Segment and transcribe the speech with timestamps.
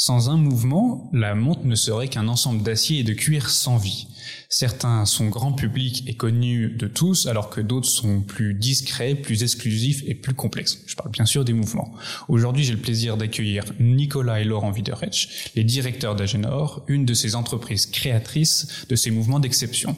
[0.00, 4.06] Sans un mouvement, la montre ne serait qu'un ensemble d'acier et de cuir sans vie.
[4.48, 9.42] Certains sont grand public et connus de tous, alors que d'autres sont plus discrets, plus
[9.42, 10.78] exclusifs et plus complexes.
[10.86, 11.92] Je parle bien sûr des mouvements.
[12.28, 17.34] Aujourd'hui, j'ai le plaisir d'accueillir Nicolas et Laurent Widerech, les directeurs d'Agenor, une de ces
[17.34, 19.96] entreprises créatrices de ces mouvements d'exception.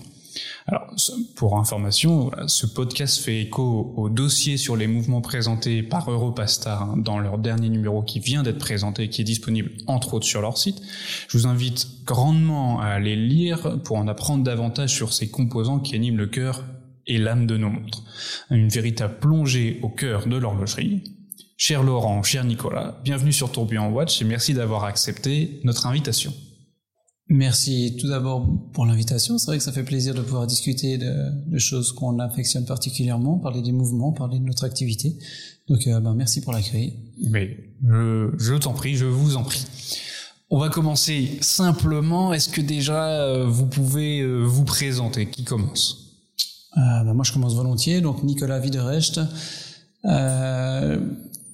[0.67, 0.95] Alors,
[1.35, 6.95] pour information, ce podcast fait écho au dossier sur les mouvements présentés par Europastar hein,
[6.97, 10.59] dans leur dernier numéro qui vient d'être présenté, qui est disponible entre autres sur leur
[10.59, 10.81] site.
[11.29, 15.95] Je vous invite grandement à aller lire pour en apprendre davantage sur ces composants qui
[15.95, 16.65] animent le cœur
[17.07, 18.05] et l'âme de nos montres.
[18.51, 21.03] Une véritable plongée au cœur de l'horlogerie.
[21.57, 26.33] Cher Laurent, cher Nicolas, bienvenue sur Tourbillon Watch et merci d'avoir accepté notre invitation.
[27.33, 29.39] Merci tout d'abord pour l'invitation.
[29.39, 33.63] C'est vrai que ça fait plaisir de pouvoir discuter de, choses qu'on affectionne particulièrement, parler
[33.63, 35.15] des mouvements, parler de notre activité.
[35.69, 36.95] Donc, euh, ben, merci pour l'accueil.
[37.23, 39.65] Mais je, t'en prie, je vous en prie.
[40.51, 42.33] On va commencer simplement.
[42.33, 45.27] Est-ce que déjà euh, vous pouvez euh, vous présenter?
[45.27, 46.17] Qui commence?
[46.75, 48.01] Ben, Moi, je commence volontiers.
[48.01, 49.21] Donc, Nicolas Widerecht.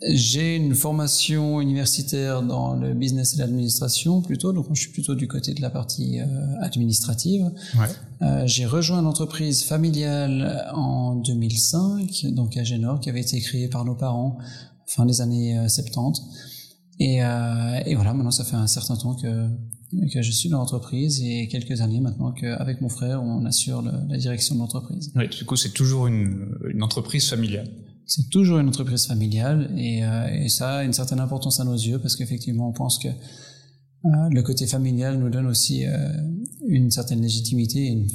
[0.03, 5.27] J'ai une formation universitaire dans le business et l'administration plutôt, donc je suis plutôt du
[5.27, 6.25] côté de la partie euh,
[6.61, 7.51] administrative.
[7.79, 7.87] Ouais.
[8.21, 13.85] Euh, j'ai rejoint l'entreprise familiale en 2005, donc à Génor, qui avait été créée par
[13.87, 14.37] nos parents
[14.87, 16.21] fin des années 70.
[16.21, 16.25] Euh,
[16.99, 19.49] et, euh, et voilà, maintenant ça fait un certain temps que,
[20.13, 24.19] que je suis dans l'entreprise et quelques années maintenant qu'avec mon frère, on assure la
[24.19, 25.11] direction de l'entreprise.
[25.17, 27.69] Oui, du coup, c'est toujours une, une entreprise familiale
[28.07, 31.75] c'est toujours une entreprise familiale et, euh, et, ça a une certaine importance à nos
[31.75, 33.09] yeux parce qu'effectivement on pense que
[34.07, 36.09] euh, le côté familial nous donne aussi euh,
[36.69, 38.07] une certaine légitimité, une,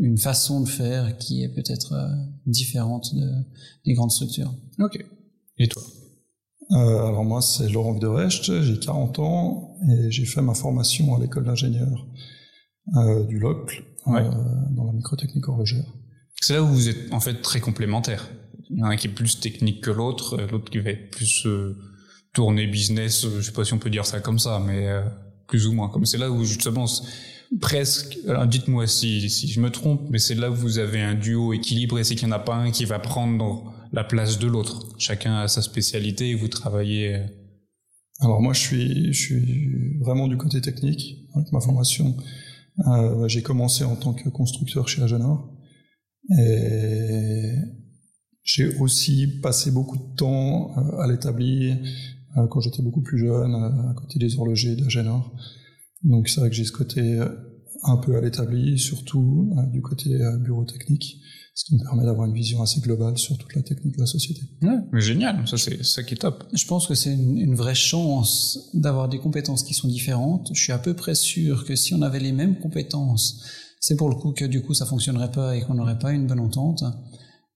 [0.00, 2.08] une, façon de faire qui est peut-être euh,
[2.46, 3.30] différente de,
[3.84, 4.52] des grandes structures.
[4.80, 5.04] Ok.
[5.58, 5.82] Et toi?
[6.70, 11.44] Alors moi c'est Laurent Viderecht, j'ai 40 ans et j'ai fait ma formation à l'école
[11.44, 12.08] d'ingénieur
[13.28, 15.86] du LOCL dans la microtechnique horlogère.
[16.40, 18.28] C'est là où vous êtes en fait très complémentaires
[18.70, 21.10] y en a un qui est plus technique que l'autre, euh, l'autre qui va être
[21.10, 21.76] plus euh,
[22.32, 24.88] tourné business, euh, je sais pas si on peut dire ça comme ça, mais
[25.46, 25.88] plus ou moins.
[25.88, 26.86] Comme c'est là où justement
[27.60, 28.18] presque,
[28.48, 32.02] dites-moi si, si je me trompe, mais c'est là où vous avez un duo équilibré,
[32.04, 34.86] c'est qu'il n'y en a pas un qui va prendre la place de l'autre.
[34.98, 37.22] Chacun a sa spécialité et vous travaillez.
[38.20, 42.16] Alors moi je suis, je suis vraiment du côté technique avec ma formation.
[43.28, 45.48] J'ai commencé en tant que constructeur chez Agenor
[46.36, 47.54] et
[48.46, 51.74] j'ai aussi passé beaucoup de temps euh, à l'établi
[52.36, 55.34] euh, quand j'étais beaucoup plus jeune, euh, à côté des horlogers d'Agenor.
[56.04, 57.20] Donc c'est vrai que j'ai ce côté
[57.82, 61.20] un peu à l'établi, surtout du côté bureau technique,
[61.54, 64.06] ce qui me permet d'avoir une vision assez globale sur toute la technique de la
[64.06, 64.42] société.
[64.62, 66.44] Ouais, mais génial, ça c'est ça qui est top.
[66.52, 70.50] Je pense que c'est une, une, vraie chance d'avoir des compétences qui sont différentes.
[70.54, 73.42] Je suis à peu près sûr que si on avait les mêmes compétences,
[73.80, 76.26] c'est pour le coup que du coup ça fonctionnerait pas et qu'on n'aurait pas une
[76.26, 76.84] bonne entente.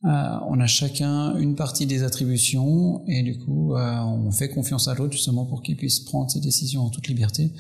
[0.05, 0.09] Euh,
[0.49, 4.95] on a chacun une partie des attributions et du coup euh, on fait confiance à
[4.95, 7.53] l'autre justement pour qu'il puisse prendre ses décisions en toute liberté.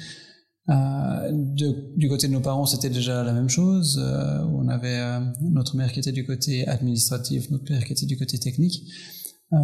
[0.70, 3.98] Euh, du côté de nos parents, c'était déjà la même chose.
[4.52, 5.00] on avait
[5.42, 8.84] notre mère qui était du côté administratif, notre père qui était du côté technique.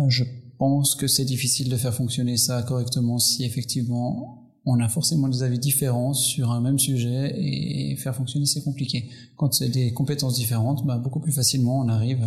[0.08, 0.24] je
[0.58, 5.42] pense que c'est difficile de faire fonctionner ça correctement si effectivement on a forcément des
[5.42, 9.08] avis différents sur un même sujet et faire fonctionner c'est compliqué.
[9.36, 12.26] Quand c'est des compétences différentes, bah, beaucoup plus facilement on arrive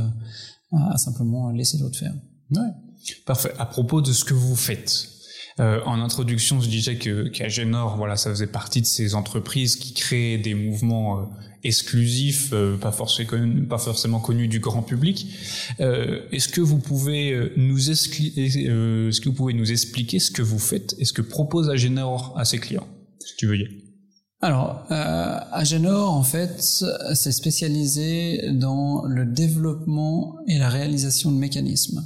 [0.72, 2.13] à, simplement laisser l'autre faire.
[2.51, 2.69] Ouais.
[3.25, 3.53] Parfait.
[3.57, 5.09] À propos de ce que vous faites,
[5.59, 9.93] euh, en introduction, je disais que qu'Agenor, voilà, ça faisait partie de ces entreprises qui
[9.93, 11.23] créent des mouvements euh,
[11.63, 15.27] exclusifs, euh, pas, forcément, connus du grand public.
[15.79, 18.09] Euh, est-ce que vous pouvez euh, nous est-ce
[19.19, 22.45] que vous pouvez nous expliquer ce que vous faites et ce que propose Agenor à
[22.45, 22.87] ses clients,
[23.19, 23.83] si tu veux y aller?
[24.41, 32.05] Alors, euh, Agenor, en fait, s'est spécialisé dans le développement et la réalisation de mécanismes.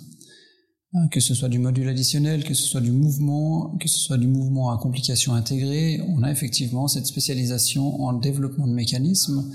[0.95, 4.17] Hein, que ce soit du module additionnel, que ce soit du mouvement, que ce soit
[4.17, 9.51] du mouvement à complications intégrées, on a effectivement cette spécialisation en développement de mécanismes.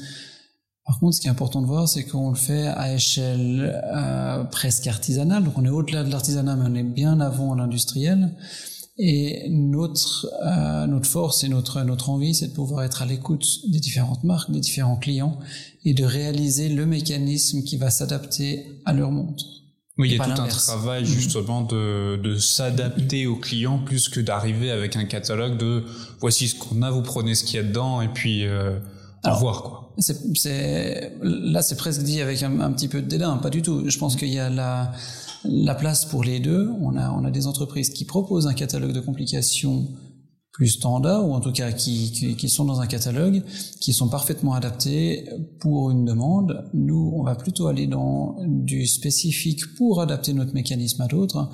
[0.84, 4.42] Par contre, ce qui est important de voir, c'est qu'on le fait à échelle euh,
[4.44, 8.34] presque artisanale, donc on est au-delà de l'artisanat, mais on est bien avant l'industriel.
[9.00, 13.46] Et notre euh, notre force et notre notre envie, c'est de pouvoir être à l'écoute
[13.68, 15.38] des différentes marques, des différents clients,
[15.84, 19.57] et de réaliser le mécanisme qui va s'adapter à leur montre.
[19.98, 21.06] Oui, il y a tout un travail mm.
[21.06, 25.84] justement de, de s'adapter aux clients plus que d'arriver avec un catalogue de
[26.20, 28.78] voici ce qu'on a, vous prenez ce qu'il y a dedans et puis euh,
[29.24, 29.84] au revoir quoi.
[29.98, 33.82] C'est, là, c'est presque dit avec un, un, petit peu de dédain, pas du tout.
[33.90, 34.92] Je pense qu'il y a la,
[35.44, 36.70] la place pour les deux.
[36.80, 39.88] On a, on a des entreprises qui proposent un catalogue de complications
[40.58, 43.44] plus standards, ou en tout cas qui, qui, qui, sont dans un catalogue,
[43.81, 45.25] qui sont parfaitement adaptés
[45.60, 46.64] pour une demande.
[46.75, 51.49] Nous, on va plutôt aller dans du spécifique pour adapter notre mécanisme à d'autres.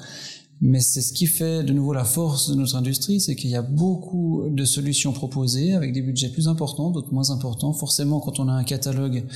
[0.62, 3.56] Mais c'est ce qui fait de nouveau la force de notre industrie, c'est qu'il y
[3.56, 7.74] a beaucoup de solutions proposées avec des budgets plus importants, d'autres moins importants.
[7.74, 9.26] Forcément, quand on a un catalogue,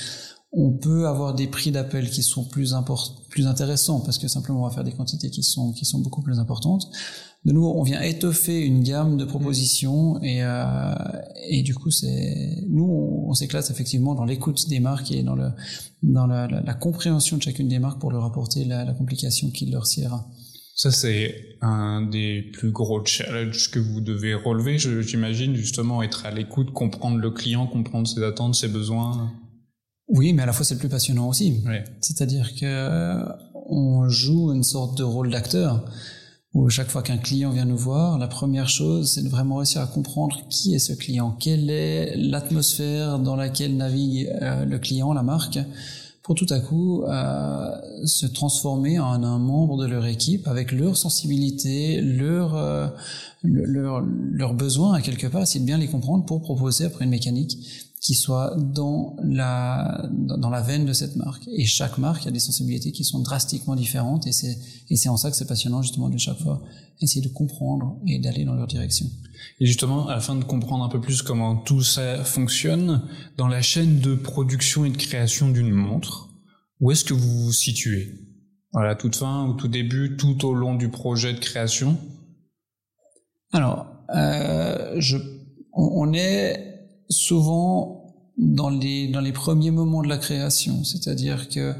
[0.52, 2.74] on peut avoir des prix d'appel qui sont plus
[3.28, 6.22] plus intéressants parce que simplement on va faire des quantités qui sont qui sont beaucoup
[6.22, 6.88] plus importantes
[7.48, 10.94] de nouveau, on vient étoffer une gamme de propositions et, euh,
[11.48, 15.48] et du coup, c'est nous, on, s'éclate effectivement dans l'écoute des marques et dans, le,
[16.02, 19.64] dans la, la, compréhension de chacune des marques pour leur apporter la, la complication qui
[19.64, 20.26] leur siera.
[20.74, 26.30] Ça, c'est un des plus gros challenges que vous devez relever, j'imagine, justement, être à
[26.30, 29.32] l'écoute, comprendre le client, comprendre ses attentes, ses besoins.
[30.06, 31.62] Oui, mais à la fois, c'est le plus passionnant aussi.
[32.02, 33.24] C'est-à-dire que
[33.70, 35.84] on joue une sorte de rôle d'acteur
[36.54, 39.82] où chaque fois qu'un client vient nous voir, la première chose, c'est de vraiment réussir
[39.82, 45.12] à comprendre qui est ce client, quelle est l'atmosphère dans laquelle navigue euh, le client,
[45.12, 45.58] la marque,
[46.22, 47.70] pour tout à coup euh,
[48.04, 52.88] se transformer en un membre de leur équipe avec leur sensibilité, leur, euh,
[53.42, 57.10] leur, leurs besoins à quelque part, essayer de bien les comprendre pour proposer après une
[57.10, 57.58] mécanique
[58.00, 61.48] qui soit dans la dans la veine de cette marque.
[61.48, 64.56] Et chaque marque a des sensibilités qui sont drastiquement différentes et c'est
[64.88, 66.62] et c'est en ça que c'est passionnant justement de chaque fois
[67.00, 69.06] essayer de comprendre et d'aller dans leur direction.
[69.60, 73.02] Et justement, afin de comprendre un peu plus comment tout ça fonctionne
[73.36, 76.28] dans la chaîne de production et de création d'une montre,
[76.80, 78.14] où est-ce que vous vous situez?
[78.72, 81.98] Voilà, toute fin, au tout début, tout au long du projet de création?
[83.52, 85.16] Alors, euh, je,
[85.72, 87.98] on est souvent
[88.36, 90.84] dans les, dans les premiers moments de la création.
[90.84, 91.74] C'est-à-dire que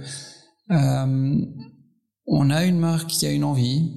[0.71, 1.45] euh,
[2.27, 3.93] on a une marque qui a une envie.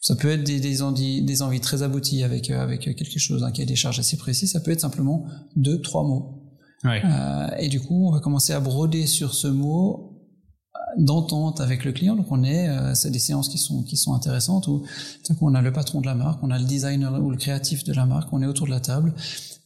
[0.00, 3.50] Ça peut être des, des, envies, des envies très abouties avec, avec quelque chose, un
[3.50, 4.48] cahier des charges assez précis.
[4.48, 5.26] Ça peut être simplement
[5.56, 6.40] deux, trois mots.
[6.84, 7.02] Ouais.
[7.04, 10.09] Euh, et du coup, on va commencer à broder sur ce mot
[11.00, 12.14] d'entente avec le client.
[12.14, 14.84] Donc on est, euh, c'est des séances qui sont qui sont intéressantes où
[15.40, 17.92] on a le patron de la marque, on a le designer ou le créatif de
[17.92, 19.12] la marque, on est autour de la table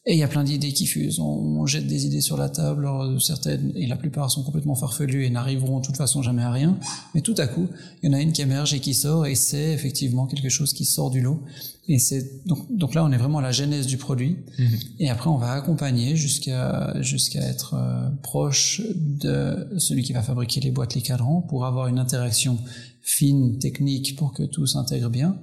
[0.06, 1.18] et il y a plein d'idées qui fusent.
[1.18, 2.86] On, jette des idées sur la table,
[3.20, 6.78] certaines, et la plupart sont complètement farfelues et n'arriveront de toute façon jamais à rien.
[7.14, 7.68] Mais tout à coup,
[8.02, 10.74] il y en a une qui émerge et qui sort, et c'est effectivement quelque chose
[10.74, 11.40] qui sort du lot.
[11.88, 14.36] Et c'est donc, donc là, on est vraiment à la genèse du produit.
[14.58, 14.78] Mhm.
[15.00, 20.60] Et après, on va accompagner jusqu'à jusqu'à être euh, proche de celui qui va fabriquer
[20.60, 22.58] les boîtes, les cadrans, pour avoir une interaction
[23.00, 25.38] fine, technique, pour que tout s'intègre bien.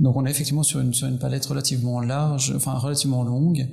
[0.00, 3.68] Donc on est effectivement sur une, sur une palette relativement large, enfin relativement longue.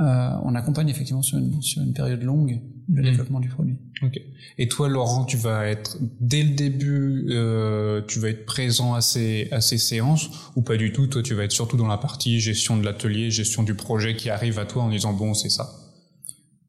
[0.00, 3.04] Euh, on accompagne effectivement sur une, sur une période longue le hmm.
[3.04, 3.76] développement du produit.
[4.02, 4.20] Ok.
[4.58, 9.00] Et toi, Laurent, tu vas être dès le début, euh, tu vas être présent à
[9.00, 11.06] ces à ces séances ou pas du tout?
[11.06, 14.30] Toi, tu vas être surtout dans la partie gestion de l'atelier, gestion du projet qui
[14.30, 15.70] arrive à toi en disant bon, c'est ça.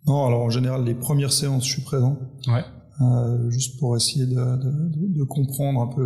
[0.06, 2.20] Non, alors en général, les premières séances, je suis présent.
[2.48, 2.64] Ouais.
[3.02, 6.06] Euh, juste pour essayer de, de, de, comprendre un peu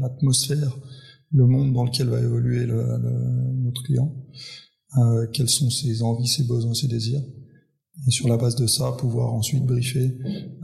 [0.00, 2.98] l'atmosphère le monde dans lequel va évoluer le,
[3.62, 4.14] notre client,
[4.96, 7.22] euh, quelles sont ses envies, ses besoins, ses désirs.
[8.06, 10.16] Et sur la base de ça, pouvoir ensuite briefer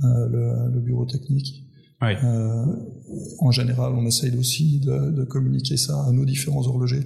[0.04, 1.64] euh, le, le, bureau technique.
[2.00, 2.12] Oui.
[2.22, 2.64] Euh,
[3.40, 7.04] en général, on essaye aussi de, de, communiquer ça à nos différents horlogers.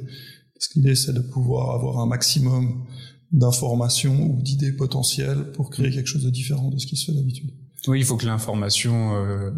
[0.55, 2.85] Parce que l'idée, c'est de pouvoir avoir un maximum
[3.33, 7.17] d'informations ou d'idées potentielles pour créer quelque chose de différent de ce qui se fait
[7.17, 7.51] d'habitude.
[7.87, 9.51] Oui, il faut que l'information euh,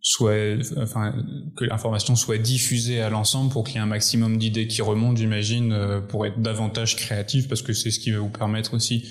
[0.00, 1.14] soit, enfin,
[1.56, 5.16] que l'information soit diffusée à l'ensemble pour qu'il y ait un maximum d'idées qui remontent,
[5.16, 9.04] j'imagine, euh, pour être davantage créatif, parce que c'est ce qui va vous permettre aussi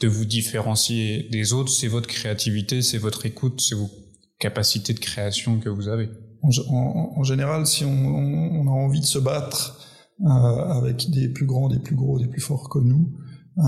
[0.00, 1.70] de vous différencier des autres.
[1.70, 3.90] C'est votre créativité, c'est votre écoute, c'est vos
[4.38, 6.08] capacités de création que vous avez.
[6.42, 9.78] En, général, si on, a envie de se battre
[10.22, 13.12] euh, avec des plus grands, des plus gros, des plus forts que nous,
[13.58, 13.62] euh,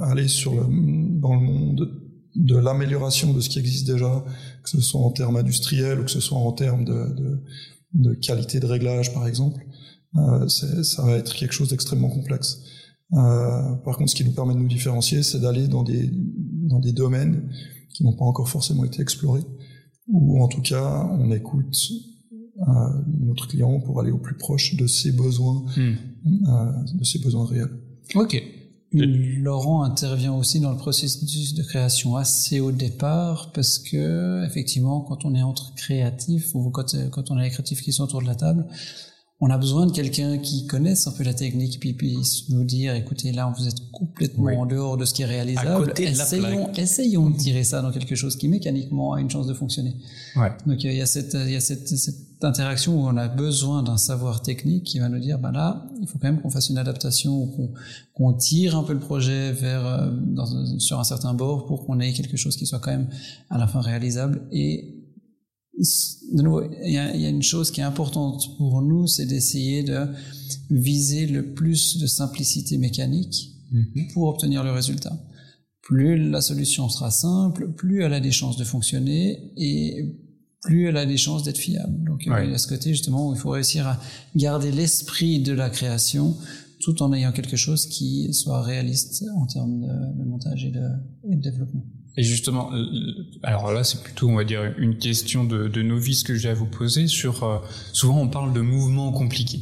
[0.00, 1.88] aller sur dans le monde
[2.34, 4.24] de l'amélioration de ce qui existe déjà,
[4.70, 7.42] que ce soit en termes industriels ou que ce soit en termes de, de,
[7.94, 9.64] de qualité de réglage, par exemple,
[10.16, 12.60] euh, ça va être quelque chose d'extrêmement complexe.
[13.14, 16.80] Euh, par contre, ce qui nous permet de nous différencier, c'est d'aller dans des, dans
[16.80, 17.50] des domaines
[17.94, 19.44] qui n'ont pas encore forcément été explorés,
[20.08, 21.76] ou en tout cas, on écoute
[22.32, 22.72] euh,
[23.20, 26.98] notre client pour aller au plus proche de ses besoins, hmm.
[26.98, 27.70] de ses besoins réels.
[28.14, 28.42] Ok.
[28.92, 35.26] Laurent intervient aussi dans le processus de création assez au départ parce que effectivement quand
[35.26, 38.26] on est entre créatifs ou quand, quand on a les créatifs qui sont autour de
[38.26, 38.66] la table
[39.40, 42.94] on a besoin de quelqu'un qui connaisse un peu la technique puis puisse nous dire
[42.94, 45.92] écoutez là vous êtes complètement en dehors de ce qui est réalisable.
[45.96, 49.94] essayons essayons de tirer ça dans quelque chose qui mécaniquement a une chance de fonctionner.
[50.36, 50.50] Ouais.
[50.66, 53.82] donc il y a cette il y a cette, cette interaction où on a besoin
[53.84, 56.70] d'un savoir technique qui va nous dire bah là il faut quand même qu'on fasse
[56.70, 57.70] une adaptation qu'on
[58.14, 60.46] qu'on tire un peu le projet vers euh, dans,
[60.80, 63.08] sur un certain bord pour qu'on ait quelque chose qui soit quand même
[63.50, 64.97] à la fin réalisable et
[66.32, 69.82] de nouveau, il y, y a, une chose qui est importante pour nous, c'est d'essayer
[69.82, 70.06] de
[70.70, 74.12] viser le plus de simplicité mécanique mm-hmm.
[74.12, 75.16] pour obtenir le résultat.
[75.82, 80.16] Plus la solution sera simple, plus elle a des chances de fonctionner et
[80.62, 82.04] plus elle a des chances d'être fiable.
[82.04, 84.00] Donc il y a ce côté justement où il faut réussir à
[84.36, 86.36] garder l'esprit de la création
[86.80, 90.86] tout en ayant quelque chose qui soit réaliste en termes de, de montage et de,
[91.30, 91.84] et de développement.
[92.18, 92.84] Et justement, euh,
[93.44, 96.54] alors là, c'est plutôt, on va dire, une question de, de novice que j'ai à
[96.54, 97.44] vous poser sur.
[97.44, 97.58] Euh,
[97.92, 99.60] souvent, on parle de mouvements compliqués.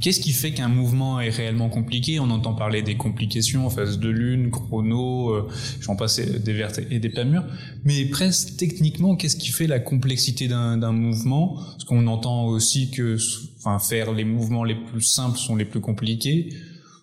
[0.00, 2.18] Qu'est-ce qui fait qu'un mouvement est réellement compliqué?
[2.18, 5.48] On entend parler des complications en phase de lune, chrono, euh,
[5.80, 7.46] j'en passe des vertes et des pas mûres.
[7.84, 11.54] Mais presque techniquement, qu'est-ce qui fait la complexité d'un mouvement?
[11.54, 13.16] Parce qu'on entend aussi que,
[13.58, 16.48] enfin, faire les mouvements les plus simples sont les plus compliqués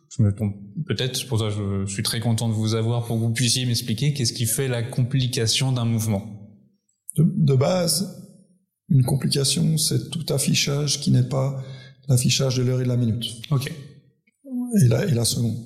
[0.10, 0.56] je me trompe
[0.88, 4.14] peut-être, pour ça je suis très content de vous avoir pour que vous puissiez m'expliquer
[4.14, 6.36] qu'est-ce qui fait la complication d'un mouvement.
[7.18, 8.18] De, base,
[8.88, 11.62] une complication, c'est tout affichage qui n'est pas
[12.08, 13.26] l'affichage de l'heure et de la minute.
[13.52, 13.72] Ok.
[14.82, 15.58] Et la, et la seconde.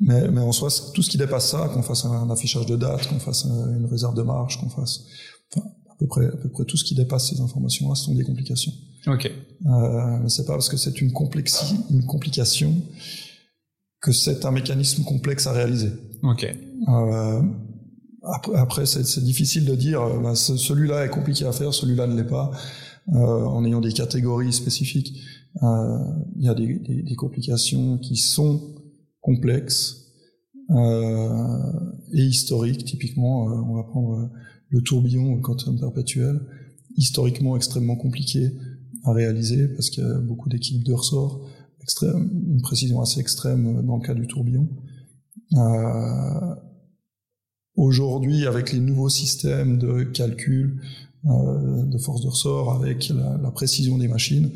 [0.00, 3.08] Mais, mais en soi, tout ce qui dépasse ça, qu'on fasse un affichage de date,
[3.08, 5.04] qu'on fasse une réserve de marge, qu'on fasse,
[5.54, 8.14] enfin, à peu près, à peu près tout ce qui dépasse ces informations-là, ce sont
[8.14, 8.72] des complications.
[9.06, 9.30] Ok.
[9.66, 12.74] Euh, c'est pas parce que c'est une, complexi, une complication
[14.02, 15.92] que c'est un mécanisme complexe à réaliser.
[16.22, 16.44] Ok.
[16.88, 17.42] Euh,
[18.24, 22.16] après, après c'est difficile de dire euh, bah, celui-là est compliqué à faire, celui-là ne
[22.16, 22.50] l'est pas,
[23.08, 25.14] euh, en ayant des catégories spécifiques.
[25.62, 25.98] Euh,
[26.36, 28.74] il y a des, des, des, complications qui sont
[29.20, 30.12] complexes
[30.70, 31.72] euh,
[32.12, 32.84] et historiques.
[32.84, 34.30] Typiquement, euh, on va prendre
[34.68, 36.40] le tourbillon, le quantum perpétuel,
[36.96, 38.50] historiquement extrêmement compliqué
[39.04, 41.46] à réaliser parce qu'il y a beaucoup d'équipes de ressort
[41.82, 44.68] extrême, une précision assez extrême dans le cas du tourbillon.
[45.54, 46.54] Euh,
[47.74, 50.82] Aujourd'hui, avec les nouveaux systèmes de calcul
[51.24, 54.50] euh, de force de ressort, avec la, la, précision des machines,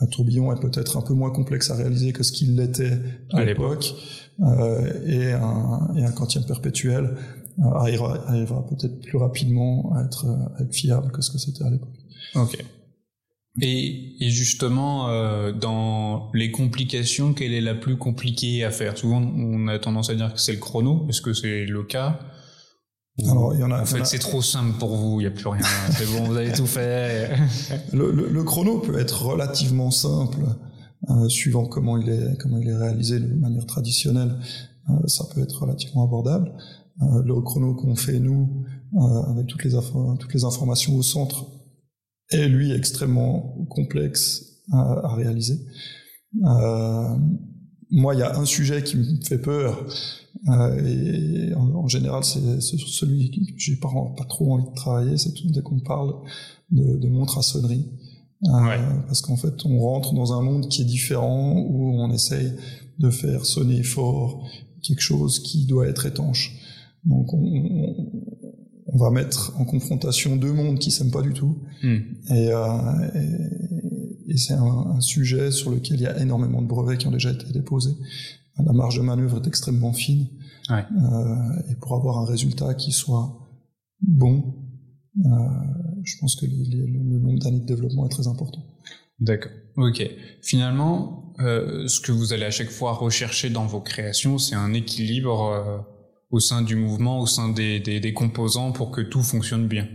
[0.00, 2.98] un tourbillon est peut-être un peu moins complexe à réaliser que ce qu'il l'était
[3.32, 3.94] à, l'époque,
[4.40, 7.16] euh, et, un, et un quantième perpétuel
[7.74, 10.26] arrivera, arrivera peut-être plus rapidement à être,
[10.58, 11.96] à être fiable que ce que c'était à l'époque.
[12.34, 12.62] Ok.
[13.60, 18.96] Et, et justement, euh, dans les complications, quelle est la plus compliquée à faire?
[18.96, 21.06] Souvent, on a tendance à dire que c'est le chrono.
[21.08, 22.20] Est-ce que c'est le cas?
[23.24, 23.82] Alors, il y en a.
[23.82, 25.20] En fait, c'est trop simple pour vous.
[25.20, 25.62] Il n'y a plus rien.
[25.90, 27.30] c'est bon, vous avez tout fait.
[27.92, 30.38] le, le, le, chrono peut être relativement simple,
[31.10, 34.38] euh, suivant comment il est comment il est réalisé de manière traditionnelle.
[34.90, 36.52] Euh, ça peut être relativement abordable.
[37.02, 39.72] Euh, le chrono qu'on fait nous, euh, avec toutes les
[40.18, 41.46] toutes les informations au centre,
[42.30, 45.58] est lui extrêmement complexe à, à réaliser.
[46.44, 47.16] Euh,
[47.90, 49.86] moi, il y a un sujet qui me fait peur,
[50.48, 55.16] euh, et en, en général, c'est celui que j'ai pas, pas trop envie de travailler,
[55.16, 56.12] c'est dès qu'on parle
[56.70, 57.86] de, de montres à sonnerie.
[58.44, 58.78] Euh, ouais.
[59.06, 62.52] Parce qu'en fait, on rentre dans un monde qui est différent, où on essaye
[62.98, 64.46] de faire sonner fort
[64.82, 66.56] quelque chose qui doit être étanche.
[67.04, 68.47] Donc, on, on
[68.94, 71.58] va mettre en confrontation deux mondes qui s'aiment pas du tout.
[71.82, 71.96] Mm.
[72.30, 72.66] Et, euh,
[73.14, 77.06] et, et c'est un, un, sujet sur lequel il y a énormément de brevets qui
[77.06, 77.94] ont déjà été déposés.
[78.64, 80.26] La marge de manœuvre est extrêmement fine.
[80.68, 80.84] Ouais.
[81.02, 83.48] Euh, et pour avoir un résultat qui soit
[84.00, 84.54] bon,
[85.24, 85.28] euh,
[86.02, 88.64] je pense que les, les, le nombre d'années de développement est très important.
[89.20, 89.52] D'accord.
[89.76, 90.08] Ok.
[90.42, 94.74] Finalement, euh, ce que vous allez à chaque fois rechercher dans vos créations, c'est un
[94.74, 95.86] équilibre
[96.30, 99.88] au sein du mouvement, au sein des, des, des composants pour que tout fonctionne bien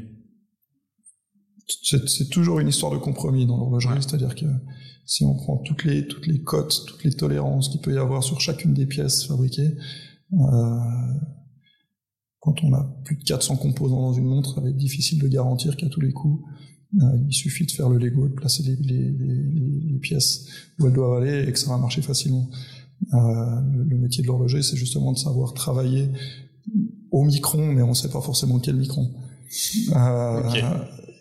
[1.83, 4.01] C'est toujours une histoire de compromis dans l'horlogerie, ouais.
[4.01, 4.45] c'est-à-dire que
[5.05, 8.23] si on prend toutes les, toutes les cotes, toutes les tolérances qu'il peut y avoir
[8.23, 9.75] sur chacune des pièces fabriquées,
[10.33, 10.79] euh,
[12.39, 15.27] quand on a plus de 400 composants dans une montre, ça va être difficile de
[15.27, 16.43] garantir qu'à tous les coups,
[17.01, 20.45] euh, il suffit de faire le Lego, de placer les, les, les, les, pièces
[20.77, 22.49] où elles doivent aller et que ça va marcher facilement.
[23.13, 23.17] Euh,
[23.87, 26.09] le métier de l'horloger, c'est justement de savoir travailler
[27.11, 29.11] au micron, mais on ne sait pas forcément quel micron.
[29.95, 30.63] Euh, okay.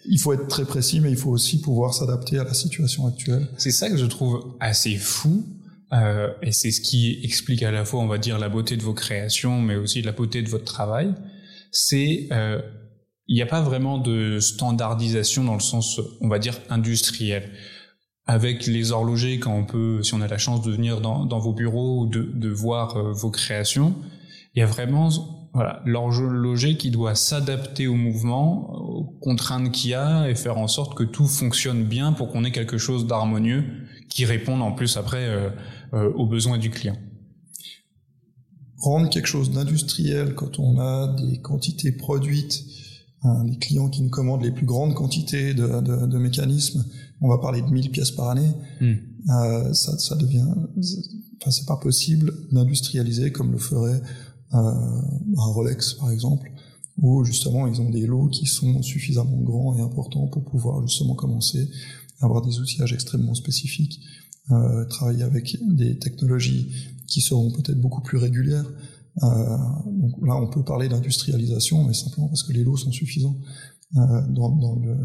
[0.07, 3.47] Il faut être très précis, mais il faut aussi pouvoir s'adapter à la situation actuelle.
[3.57, 5.45] C'est ça que je trouve assez fou,
[5.93, 8.83] euh, et c'est ce qui explique à la fois, on va dire, la beauté de
[8.83, 11.15] vos créations, mais aussi la beauté de votre travail.
[11.71, 12.61] C'est euh,
[13.29, 17.51] il n'y a pas vraiment de standardisation dans le sens, on va dire, industriel
[18.27, 21.53] avec les horlogers, quand on peut, si on a la chance de venir dans, vos
[21.53, 23.95] bureaux ou de, voir euh, vos créations,
[24.55, 25.09] il y a vraiment
[25.55, 30.69] voilà, l'horloger qui doit s'adapter au mouvement, aux contraintes qu'il y a et faire en
[30.69, 33.65] sorte que tout fonctionne bien pour qu'on ait quelque chose d'harmonieux
[34.09, 35.51] qui réponde en plus après euh,
[35.95, 36.97] euh, aux besoins du client.
[38.79, 42.65] Rendre quelque chose d'industriel quand on a des quantités produites,
[43.23, 46.85] hein, les clients qui nous commandent les plus grandes quantités de mécanismes,
[47.23, 48.51] on va parler de 1000 pièces par année,
[48.81, 48.95] hmm.
[49.31, 50.45] euh, ça, ça devient,
[51.41, 54.03] enfin c'est pas possible d'industrialiser comme le ferait
[54.55, 56.51] euh, un Rolex par exemple,
[56.99, 61.15] où justement ils ont des lots qui sont suffisamment grands et importants pour pouvoir justement
[61.15, 61.71] commencer
[62.21, 64.01] à avoir des outillages extrêmement spécifiques,
[64.51, 66.69] euh, travailler avec des technologies
[67.07, 68.67] qui seront peut-être beaucoup plus régulières.
[69.23, 73.37] Euh, donc là, on peut parler d'industrialisation, mais simplement parce que les lots sont suffisants
[73.97, 74.97] euh, dans, dans, le,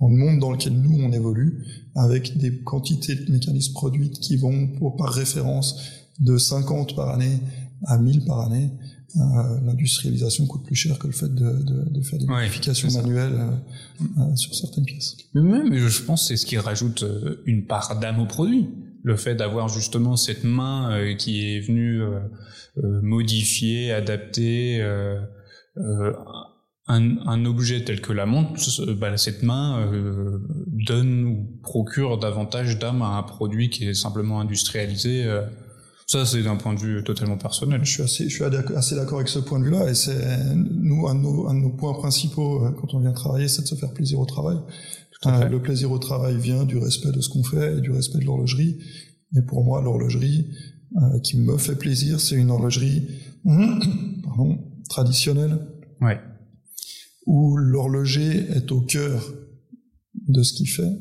[0.00, 1.64] dans le monde dans lequel nous on évolue,
[1.94, 5.80] avec des quantités de mécanismes produites qui vont pour, par référence
[6.18, 7.40] de 50 par année
[7.86, 8.70] à 1000 par année,
[9.16, 13.32] euh, l'industrialisation coûte plus cher que le fait de, de, de faire des modifications manuelles
[13.34, 13.50] euh,
[14.18, 15.16] euh, sur certaines pièces.
[15.34, 17.04] Mais même, je pense, c'est ce qui rajoute
[17.44, 18.68] une part d'âme au produit.
[19.02, 22.02] Le fait d'avoir justement cette main qui est venue
[22.76, 24.80] modifier, adapter
[26.88, 28.54] un, un, objet tel que la montre,
[28.94, 29.90] bah, cette main
[30.66, 35.26] donne ou procure davantage d'âme à un produit qui est simplement industrialisé
[36.10, 37.84] ça, c'est d'un point de vue totalement personnel.
[37.84, 38.44] Je suis assez, je suis
[38.74, 40.18] assez d'accord avec ce point de vue-là, et c'est
[40.52, 43.62] nous un de, nos, un de, nos, points principaux euh, quand on vient travailler, c'est
[43.62, 44.56] de se faire plaisir au travail.
[45.26, 48.18] Euh, le plaisir au travail vient du respect de ce qu'on fait et du respect
[48.18, 48.80] de l'horlogerie.
[49.36, 50.48] Et pour moi, l'horlogerie
[50.96, 53.06] euh, qui me fait plaisir, c'est une horlogerie
[53.44, 54.58] pardon,
[54.88, 55.60] traditionnelle,
[56.00, 56.18] ouais.
[57.26, 59.32] Où l'horloger est au cœur
[60.14, 60.92] de ce qu'il fait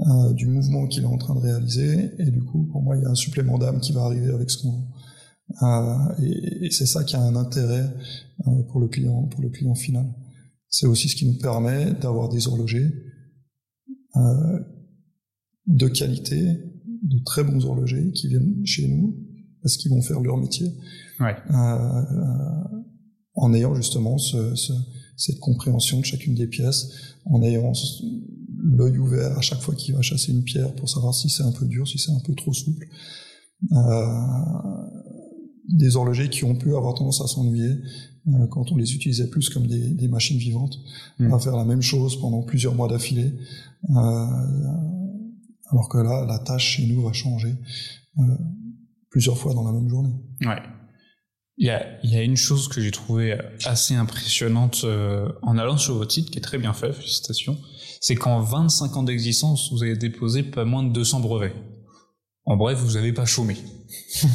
[0.00, 2.12] euh, du mouvement qu'il est en train de réaliser.
[2.18, 4.48] Et du coup, pour moi, il y a un supplément d'âme qui va arriver avec
[4.50, 4.86] ce qu'on...
[5.62, 7.92] Euh, et, et c'est ça qui a un intérêt
[8.46, 10.06] euh, pour le client, pour le client final.
[10.68, 12.90] C'est aussi ce qui nous permet d'avoir des horlogers
[15.66, 19.16] de qualité, de très bons horlogers qui viennent chez nous
[19.62, 20.66] parce qu'ils vont faire leur métier.
[21.20, 21.36] Ouais.
[23.34, 24.72] en ayant justement ce, ce,
[25.18, 26.88] cette compréhension de chacune des pièces,
[27.26, 27.72] en ayant
[28.60, 31.52] l'œil ouvert à chaque fois qu'il va chasser une pierre pour savoir si c'est un
[31.52, 32.88] peu dur, si c'est un peu trop souple.
[33.72, 34.06] Euh,
[35.68, 37.76] des horlogers qui ont pu avoir tendance à s'ennuyer
[38.28, 40.78] euh, quand on les utilisait plus comme des, des machines vivantes,
[41.18, 41.32] mmh.
[41.32, 43.32] à faire la même chose pendant plusieurs mois d'affilée.
[43.90, 44.26] Euh,
[45.70, 47.54] alors que là, la tâche chez nous va changer
[48.18, 48.22] euh,
[49.10, 50.14] plusieurs fois dans la même journée.
[50.42, 50.60] Ouais.
[51.58, 55.76] Il y a, y a une chose que j'ai trouvé assez impressionnante euh, en allant
[55.76, 57.58] sur votre site, qui est très bien fait, félicitations
[58.00, 61.54] c'est qu'en 25 ans d'existence, vous avez déposé pas moins de 200 brevets.
[62.44, 63.56] En bref, vous n'avez pas chômé.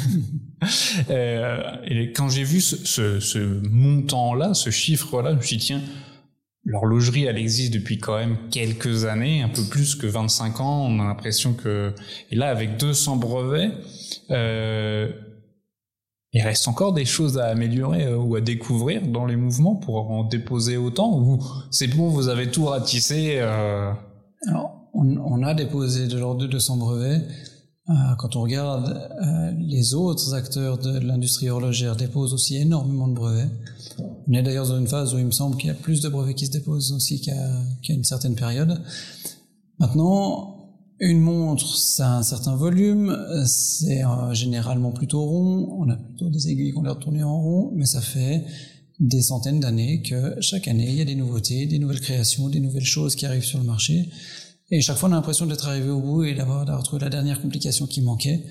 [1.09, 5.65] euh, et quand j'ai vu ce, ce, ce montant-là, ce chiffre-là, je me suis dit,
[5.65, 5.81] tiens,
[6.63, 10.85] l'horlogerie, elle existe depuis quand même quelques années, un peu plus que 25 ans.
[10.85, 11.93] On a l'impression que...
[12.29, 13.71] Et là, avec 200 brevets,
[14.29, 15.11] euh,
[16.33, 20.11] il reste encore des choses à améliorer euh, ou à découvrir dans les mouvements pour
[20.11, 23.91] en déposer autant ou c'est bon, vous avez tout ratissé euh...
[24.47, 27.21] Alors, on, a déposé de l'ordre de 200 brevets.
[27.89, 29.09] Euh, quand on regarde
[29.59, 33.49] les autres acteurs de l'industrie horlogère déposent aussi énormément de brevets.
[34.27, 36.09] On est d'ailleurs dans une phase où il me semble qu'il y a plus de
[36.09, 37.33] brevets qui se déposent aussi qu'à
[37.81, 38.81] qu une certaine période.
[39.79, 40.52] Maintenant,
[41.03, 46.29] une montre, ça a un certain volume, c'est euh, généralement plutôt rond, on a plutôt
[46.29, 48.45] des aiguilles qu'on a tourner en rond, mais ça fait
[48.99, 52.61] des centaines d'années que chaque année, il y a des nouveautés, des nouvelles créations, des
[52.61, 54.09] nouvelles choses qui arrivent sur le marché.
[54.71, 57.41] Et chaque fois, on a l'impression d'être arrivé au bout et d'avoir, trouvé la dernière
[57.41, 58.41] complication qui manquait.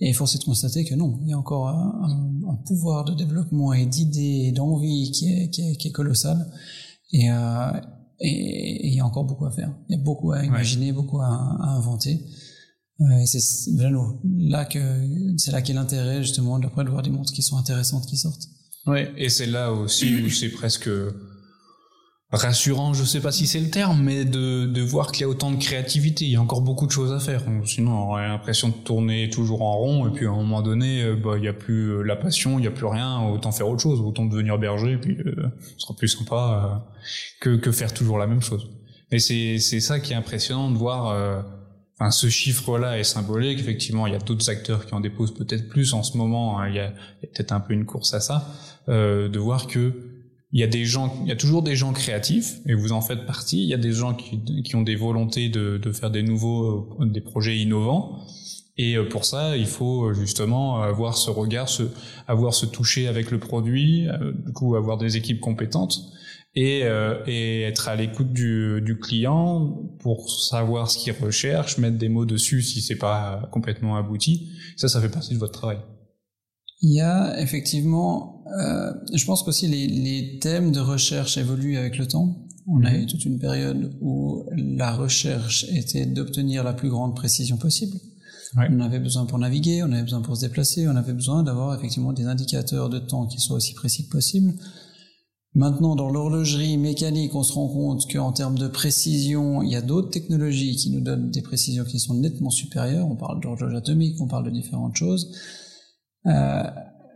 [0.00, 3.72] Et force est de constater que non, il y a encore un, pouvoir de développement
[3.72, 6.50] et d'idées et d'envie qui est, colossal.
[7.14, 7.70] Euh,
[8.20, 9.74] et il y a encore beaucoup à faire.
[9.88, 12.20] Il y a beaucoup à imaginer, beaucoup à, à inventer.
[13.00, 13.40] Euh, et c'est
[14.38, 14.78] là que
[15.36, 18.48] c'est là qu'est l'intérêt justement d'après de voir des montres qui sont intéressantes qui sortent.
[18.86, 20.88] Ouais, et c'est là aussi où c'est presque
[22.36, 25.28] rassurant, je sais pas si c'est le terme, mais de, de voir qu'il y a
[25.28, 27.42] autant de créativité, il y a encore beaucoup de choses à faire.
[27.64, 31.02] Sinon, on aurait l'impression de tourner toujours en rond, et puis à un moment donné,
[31.02, 33.52] euh, bah, il n'y a plus euh, la passion, il n'y a plus rien, autant
[33.52, 35.34] faire autre chose, autant devenir berger, puis euh,
[35.76, 37.08] ce sera plus sympa euh,
[37.40, 38.68] que, que faire toujours la même chose.
[39.12, 41.40] Mais c'est, c'est ça qui est impressionnant de voir, euh,
[41.98, 45.68] enfin, ce chiffre-là est symbolique, effectivement, il y a d'autres acteurs qui en déposent peut-être
[45.68, 46.68] plus en ce moment, hein.
[46.68, 48.48] il y a, a peut-être un peu une course à ça,
[48.88, 50.13] de voir que
[50.54, 53.00] il y a des gens, il y a toujours des gens créatifs et vous en
[53.00, 53.60] faites partie.
[53.64, 56.96] Il y a des gens qui, qui ont des volontés de, de faire des nouveaux,
[57.00, 58.24] des projets innovants.
[58.76, 61.82] Et euh, pour ça, il faut euh, justement avoir ce regard, ce,
[62.28, 65.98] avoir ce toucher avec le produit, euh, du coup avoir des équipes compétentes
[66.54, 66.84] et,
[67.26, 72.26] et être à l'écoute du, du, client pour savoir ce qu'il recherche, mettre des mots
[72.26, 74.50] dessus si c'est pas complètement abouti.
[74.76, 75.78] Ça, ça fait partie de votre travail.
[76.84, 81.96] Il y a effectivement, euh, je pense qu'aussi les, les thèmes de recherche évoluent avec
[81.96, 82.36] le temps.
[82.66, 83.00] On a mhm.
[83.00, 87.96] eu toute une période où la recherche était d'obtenir la plus grande précision possible.
[88.56, 91.74] On avait besoin pour naviguer, on avait besoin pour se déplacer, on avait besoin d'avoir
[91.74, 94.52] effectivement des indicateurs de temps qui soient aussi précis que possible.
[95.54, 99.82] Maintenant, dans l'horlogerie mécanique, on se rend compte qu'en termes de précision, il y a
[99.82, 103.08] d'autres technologies qui nous donnent des précisions qui sont nettement supérieures.
[103.10, 105.32] On parle d'horloge atomique, on parle de différentes choses.
[106.26, 106.62] Euh,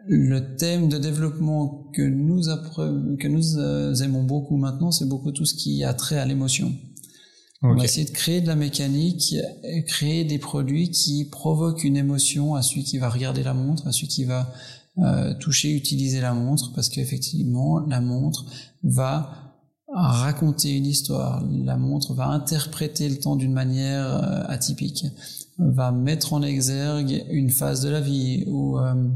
[0.06, 2.42] le thème de développement que nous,
[3.18, 6.72] que nous euh, aimons beaucoup maintenant, c'est beaucoup tout ce qui a trait à l'émotion.
[7.60, 9.34] On va essayer de créer de la mécanique,
[9.88, 13.92] créer des produits qui provoquent une émotion à celui qui va regarder la montre, à
[13.92, 14.52] celui qui va
[15.00, 18.46] euh, toucher, utiliser la montre, parce qu'effectivement, la montre
[18.82, 19.54] va
[19.94, 25.06] raconter une histoire, la montre va interpréter le temps d'une manière euh, atypique,
[25.58, 29.08] va mettre en exergue une phase de la vie ou euh,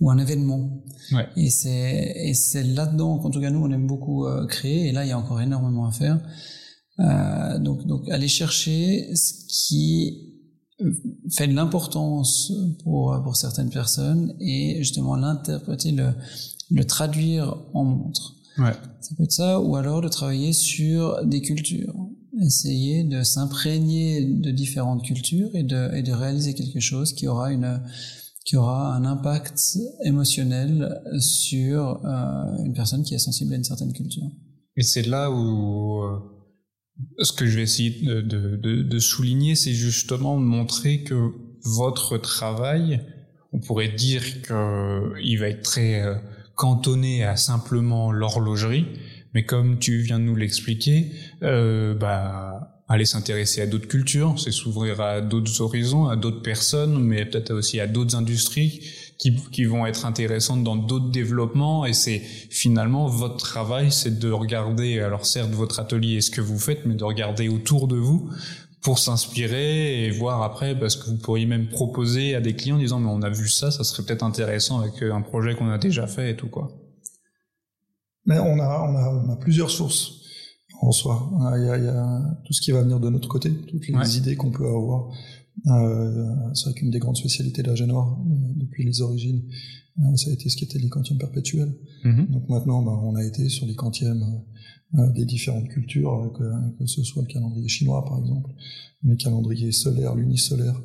[0.00, 0.82] ou un événement.
[1.12, 1.26] Ouais.
[1.36, 5.04] Et c'est et c'est là-dedans qu'en tout cas nous on aime beaucoup créer et là
[5.04, 6.20] il y a encore énormément à faire.
[7.00, 10.34] Euh, donc, donc aller chercher ce qui
[11.30, 16.12] fait de l'importance pour, pour certaines personnes et justement l'interpréter, le,
[16.70, 18.34] le traduire en montre.
[18.58, 18.72] Ouais.
[19.00, 21.94] Ça peut être ça, ou alors de travailler sur des cultures.
[22.40, 27.52] Essayer de s'imprégner de différentes cultures et de, et de réaliser quelque chose qui aura
[27.52, 27.80] une,
[28.44, 29.60] qui aura un impact
[30.04, 34.30] émotionnel sur euh, une personne qui est sensible à une certaine culture.
[34.76, 36.18] Et c'est là où euh,
[37.18, 41.32] ce que je vais essayer de, de, de souligner, c'est justement montrer que
[41.64, 43.04] votre travail,
[43.52, 46.14] on pourrait dire qu'il va être très euh,
[46.54, 48.86] cantonné à simplement l'horlogerie,
[49.34, 51.10] mais comme tu viens de nous l'expliquer,
[51.42, 57.02] euh, bah, aller s'intéresser à d'autres cultures, c'est s'ouvrir à d'autres horizons, à d'autres personnes,
[57.02, 58.80] mais peut-être aussi à d'autres industries
[59.18, 61.84] qui, qui vont être intéressantes dans d'autres développements.
[61.84, 66.40] Et c'est finalement votre travail, c'est de regarder, alors certes votre atelier et ce que
[66.40, 68.30] vous faites, mais de regarder autour de vous
[68.80, 72.78] pour s'inspirer et voir après parce que vous pourriez même proposer à des clients en
[72.78, 75.78] disant mais on a vu ça, ça serait peut-être intéressant avec un projet qu'on a
[75.78, 76.70] déjà fait et tout quoi.
[78.28, 80.20] Mais on a, on a, on a plusieurs sources
[80.80, 81.30] en soi.
[81.56, 83.88] Il y, a, il y a, tout ce qui va venir de notre côté, toutes
[83.88, 85.10] les idées qu'on peut avoir.
[85.66, 89.42] Euh, c'est vrai qu'une des grandes spécialités de la Génoire, euh, depuis les origines,
[89.98, 91.74] euh, ça a été ce qui était les quantièmes perpétuels.
[92.04, 92.30] Mm-hmm.
[92.30, 94.22] Donc maintenant, bah, on a été sur les quantièmes
[94.94, 98.50] euh, des différentes cultures, que, que, ce soit le calendrier chinois par exemple,
[99.04, 100.80] les calendriers solaires, lunisolaires.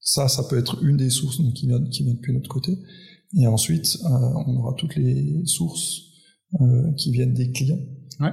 [0.00, 2.78] ça, ça peut être une des sources donc, qui, vient, qui vient depuis notre côté.
[3.36, 6.02] Et ensuite, on aura toutes les sources
[6.96, 7.80] qui viennent des clients.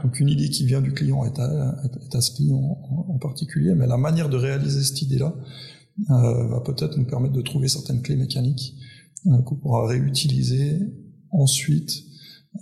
[0.04, 3.74] Donc une idée qui vient du client est à, est à ce client en, particulier,
[3.74, 5.34] mais la manière de réaliser cette idée-là
[6.10, 8.76] euh, va peut-être nous permettre de trouver certaines clés mécaniques
[9.28, 10.78] euh, qu'on pourra réutiliser
[11.32, 11.92] ensuite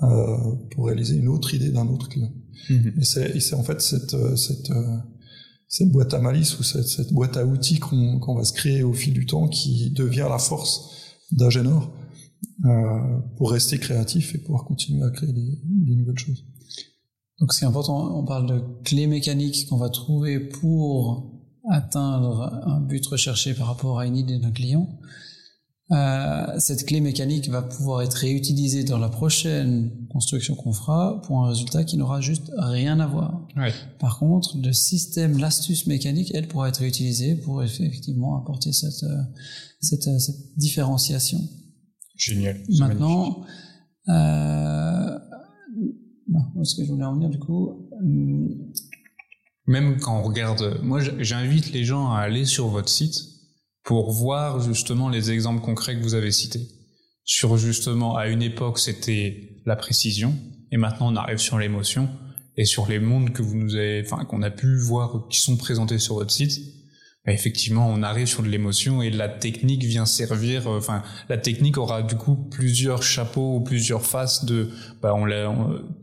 [0.03, 0.37] euh,
[0.71, 2.31] pour réaliser une autre idée d'un autre client.
[2.69, 3.35] Mm-hmm.
[3.35, 4.97] Et c'est en fait cette, euh, cette, euh,
[5.67, 8.93] cette boîte à malice ou cette, cette boîte à outils qu'on va se créer au
[8.93, 10.89] fil du temps qui devient la force
[11.31, 12.08] d'Agenor euh,
[13.37, 16.45] pour rester créatif et pouvoir continuer à créer des, des nouvelles choses.
[17.39, 23.05] Donc c'est important, on parle de clés mécaniques qu'on va trouver pour atteindre un but
[23.05, 24.89] recherché par rapport à une idée d'un client.
[25.91, 31.43] Euh, cette clé mécanique va pouvoir être réutilisée dans la prochaine construction qu'on fera pour
[31.43, 33.47] un résultat qui n'aura juste rien à voir.
[33.57, 33.73] Ouais.
[33.97, 39.21] Par contre, le système, l'astuce mécanique, elle pourra être réutilisée pour effectivement apporter cette, euh,
[39.81, 41.41] cette, euh, cette différenciation.
[42.19, 42.61] Génial.
[42.77, 43.45] Maintenant,
[44.09, 45.19] euh,
[46.27, 47.89] non, ce que je voulais en venir du coup.
[47.93, 48.47] Euh,
[49.65, 53.15] Même quand on regarde, moi j'invite les gens à aller sur votre site
[53.83, 56.67] pour voir justement les exemples concrets que vous avez cités.
[57.23, 60.35] Sur justement, à une époque c'était la précision,
[60.71, 62.09] et maintenant on arrive sur l'émotion
[62.57, 65.55] et sur les mondes que vous nous avez, enfin qu'on a pu voir, qui sont
[65.55, 66.59] présentés sur votre site.
[67.33, 70.67] Effectivement, on arrive sur de l'émotion et la technique vient servir.
[70.67, 74.69] euh, Enfin, la technique aura du coup plusieurs chapeaux ou plusieurs faces de.
[75.01, 75.53] Bah, on l'a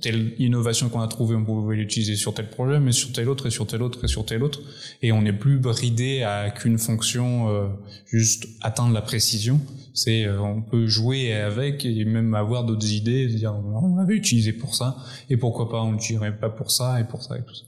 [0.01, 3.47] telle innovation qu'on a trouvée, on pouvait l'utiliser sur tel projet, mais sur tel autre
[3.47, 4.61] et sur tel autre et sur tel autre,
[5.03, 7.69] et on n'est plus bridé à qu'une fonction euh,
[8.07, 9.61] juste atteindre la précision.
[9.95, 14.53] C'est euh, on peut jouer avec et même avoir d'autres idées, dire on l'avait utilisé
[14.53, 14.97] pour ça
[15.31, 17.65] et pourquoi pas on l'utiliserait pas pour ça et pour ça et tout ça.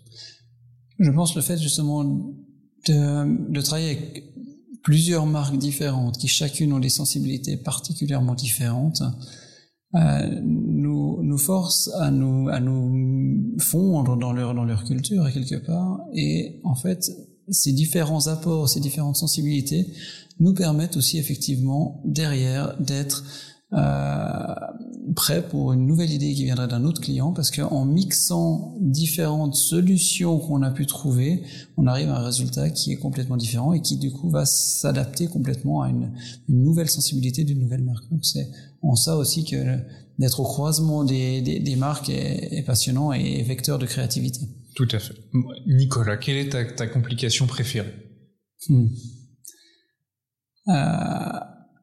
[0.99, 2.05] Je pense le fait justement
[2.87, 4.25] de, de travailler avec
[4.83, 9.03] plusieurs marques différentes qui chacune ont des sensibilités particulièrement différentes
[9.95, 15.57] euh, nous, nous force à nous, à nous fondre dans leur, dans leur culture quelque
[15.57, 16.01] part.
[16.13, 17.11] Et en fait
[17.51, 19.87] ces différents apports, ces différentes sensibilités
[20.41, 23.25] nous permettent aussi effectivement derrière d'être
[23.73, 24.55] euh,
[25.15, 30.39] prêt pour une nouvelle idée qui viendrait d'un autre client parce qu'en mixant différentes solutions
[30.39, 31.43] qu'on a pu trouver,
[31.77, 35.29] on arrive à un résultat qui est complètement différent et qui du coup va s'adapter
[35.29, 36.13] complètement à une,
[36.49, 38.09] une nouvelle sensibilité d'une nouvelle marque.
[38.11, 38.49] Donc c'est
[38.83, 39.57] en ça aussi que
[40.19, 44.41] d'être au croisement des, des, des marques est, est, passionnant et vecteur de créativité.
[44.75, 45.15] Tout à fait.
[45.67, 47.93] Nicolas, quelle est ta, ta complication préférée?
[48.69, 48.89] Hmm.
[50.69, 51.41] euh,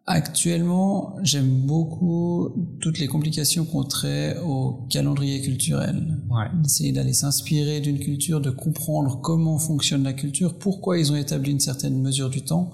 [0.08, 6.20] Actuellement, j'aime beaucoup toutes les complications qu'on trait au calendrier culturel.
[6.30, 6.46] Ouais.
[6.62, 11.50] D'essayer d'aller s'inspirer d'une culture, de comprendre comment fonctionne la culture, pourquoi ils ont établi
[11.50, 12.72] une certaine mesure du temps,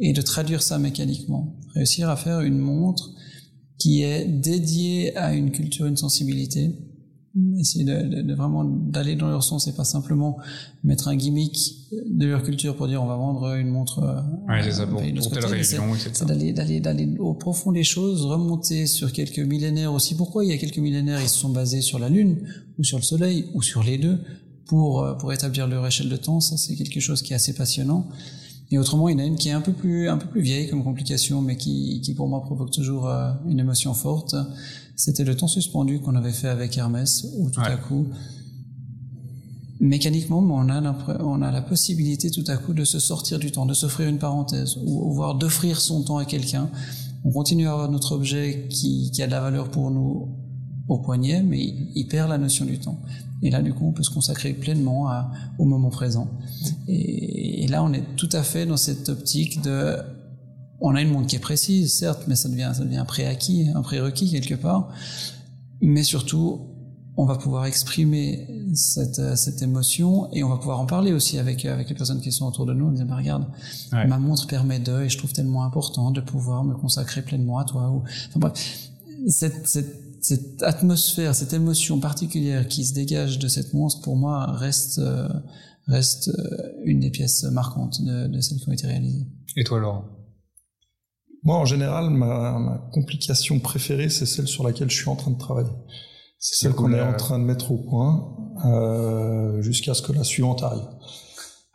[0.00, 1.54] et de traduire ça mécaniquement.
[1.74, 3.10] Réussir à faire une montre
[3.78, 6.74] qui est dédiée à une culture, une sensibilité.
[7.58, 10.38] Essayer de, de, de vraiment d'aller dans leur sens et pas simplement
[10.84, 14.00] mettre un gimmick de leur culture pour dire on va vendre une montre.
[14.48, 16.10] Ouais, c'est ça, pour, pour telle région, etc.
[16.14, 20.14] C'est d'aller, d'aller, d'aller au profond des choses, remonter sur quelques millénaires aussi.
[20.14, 22.38] Pourquoi il y a quelques millénaires, ils se sont basés sur la Lune,
[22.78, 24.18] ou sur le Soleil, ou sur les deux,
[24.64, 26.40] pour, pour établir leur échelle de temps?
[26.40, 28.06] Ça, c'est quelque chose qui est assez passionnant.
[28.70, 30.40] Et autrement, il y en a une qui est un peu plus, un peu plus
[30.40, 33.08] vieille comme complication, mais qui, qui pour moi provoque toujours
[33.46, 34.34] une émotion forte.
[34.96, 37.66] C'était le temps suspendu qu'on avait fait avec Hermès, où tout Ouais.
[37.66, 38.06] à coup,
[39.80, 43.50] mécaniquement, on a, l'impr- on a la possibilité tout à coup de se sortir du
[43.52, 46.70] temps, de s'offrir une parenthèse, ou, ou voire d'offrir son temps à quelqu'un.
[47.24, 50.28] On continue à avoir notre objet qui, qui a de la valeur pour nous
[50.88, 52.98] au poignet, mais il, il perd la notion du temps.
[53.42, 56.28] Et là, du coup, on peut se consacrer pleinement à, au moment présent.
[56.88, 59.96] Et, et là, on est tout à fait dans cette optique de
[60.80, 63.68] on a une montre qui est précise, certes, mais ça devient, ça devient un préacquis,
[63.74, 64.88] un prérequis quelque part.
[65.80, 66.60] Mais surtout,
[67.18, 71.38] on va pouvoir exprimer cette, euh, cette émotion et on va pouvoir en parler aussi
[71.38, 72.86] avec, avec les personnes qui sont autour de nous.
[72.86, 73.46] On dit, bah, regarde,
[73.92, 74.06] Ouais.
[74.06, 77.64] ma montre permet de, et je trouve tellement important de pouvoir me consacrer pleinement à
[77.64, 77.90] toi.
[77.90, 78.52] Ou, enfin bref,
[79.28, 84.52] cette, cette, cette atmosphère, cette émotion particulière qui se dégage de cette montre, pour moi,
[84.52, 85.26] reste, euh,
[85.86, 89.24] reste euh, une des pièces marquantes de, de celles qui ont été réalisées.
[89.56, 90.04] Et toi, Laurent?
[91.46, 95.30] Moi, en général, ma, ma complication préférée, c'est celle sur laquelle je suis en train
[95.30, 95.70] de travailler.
[96.40, 100.24] C'est celle qu'on est en train de mettre au point euh, jusqu'à ce que la
[100.24, 100.88] suivante arrive.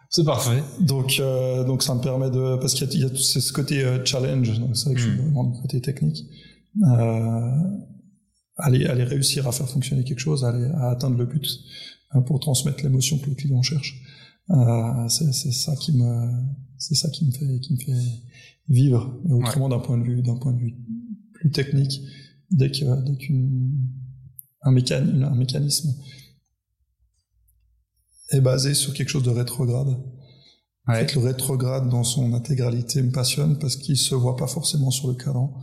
[0.10, 0.62] C'est parfait.
[0.82, 3.82] Donc, euh, donc ça me permet de parce qu'il y y a tout ce côté
[3.82, 4.60] euh, challenge.
[4.60, 6.26] Donc c'est vrai que je suis vraiment du côté technique.
[8.58, 11.48] Aller, aller réussir à faire fonctionner quelque chose, aller à atteindre le but
[12.26, 14.02] pour transmettre l'émotion que le client cherche.
[15.08, 16.30] C'est c'est ça qui me
[16.78, 18.22] c'est ça qui me fait qui me fait
[18.72, 19.20] vivre.
[19.26, 20.76] Mais autrement d'un point de vue d'un point de vue
[21.34, 22.02] plus technique,
[22.52, 23.78] dès que dès qu'une
[24.62, 25.96] un, mécan, un mécanisme
[28.30, 29.98] est basé sur quelque chose de rétrograde.
[30.88, 34.90] En fait, le rétrograde dans son intégralité me passionne parce qu'il se voit pas forcément
[34.90, 35.60] sur le cadran.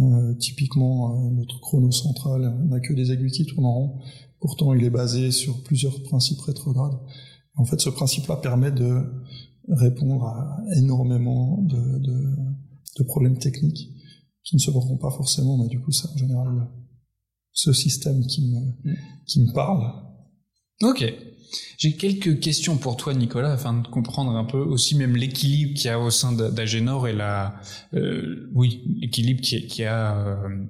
[0.00, 3.98] Euh, typiquement, euh, notre chrono central n'a que des aiguilles qui tournent en rond.
[4.40, 6.98] Pourtant, il est basé sur plusieurs principes rétrogrades.
[7.56, 9.02] En fait, ce principe-là permet de
[9.68, 12.36] répondre à énormément de, de,
[12.98, 13.90] de problèmes techniques
[14.42, 16.68] qui ne se verront pas forcément, mais du coup, c'est en général
[17.52, 18.94] ce système qui me,
[19.26, 19.90] qui me parle.
[20.82, 21.12] Ok.
[21.78, 25.86] J'ai quelques questions pour toi, Nicolas, afin de comprendre un peu aussi même l'équilibre qu'il
[25.86, 27.54] y a au sein d'A- d'Agenor et la,
[27.94, 30.64] euh, oui, l'équilibre qu'il qu'il y a euh,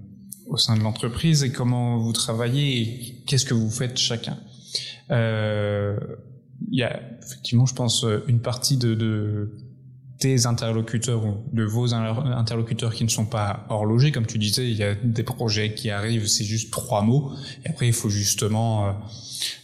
[0.47, 4.39] au sein de l'entreprise et comment vous travaillez et qu'est-ce que vous faites chacun.
[5.11, 5.99] Euh,
[6.71, 9.51] Il y a effectivement, je pense, une partie de,
[10.19, 14.71] tes interlocuteurs ou de vos in- interlocuteurs qui ne sont pas horlogers, comme tu disais,
[14.71, 17.33] il y a des projets qui arrivent, c'est juste trois mots,
[17.65, 18.93] et après il faut justement euh,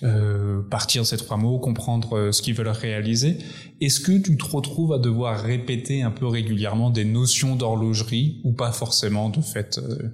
[0.03, 3.39] euh, partir de ces trois mots, comprendre euh, ce qu'ils veulent réaliser.
[3.81, 8.53] Est-ce que tu te retrouves à devoir répéter un peu régulièrement des notions d'horlogerie ou
[8.53, 10.11] pas forcément de fait euh,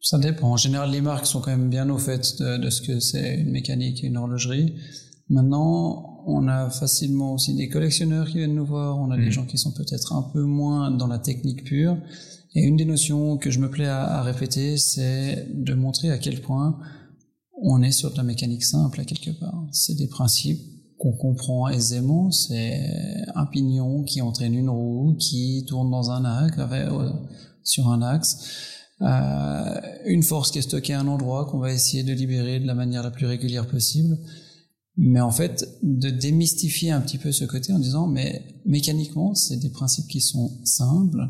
[0.00, 0.52] Ça dépend.
[0.52, 3.50] En général, les marques sont quand même bien au fait de ce que c'est une
[3.50, 4.76] mécanique et une horlogerie.
[5.28, 9.30] Maintenant, on a facilement aussi des collectionneurs qui viennent nous voir, on a des Mhm.
[9.30, 11.96] gens qui sont peut-être un peu moins dans la technique pure.
[12.54, 16.18] Et une des notions que je me plais à, à répéter, c'est de montrer à
[16.18, 16.78] quel point
[17.62, 19.64] on est sur de la mécanique simple à quelque part.
[19.72, 20.60] C'est des principes
[20.98, 22.30] qu'on comprend aisément.
[22.30, 22.80] C'est
[23.34, 27.10] un pignon qui entraîne une roue, qui tourne dans un axe, euh,
[27.62, 28.38] sur un axe.
[29.02, 32.66] Euh, une force qui est stockée à un endroit qu'on va essayer de libérer de
[32.66, 34.16] la manière la plus régulière possible.
[34.96, 39.58] Mais en fait, de démystifier un petit peu ce côté en disant, mais mécaniquement, c'est
[39.58, 41.28] des principes qui sont simples.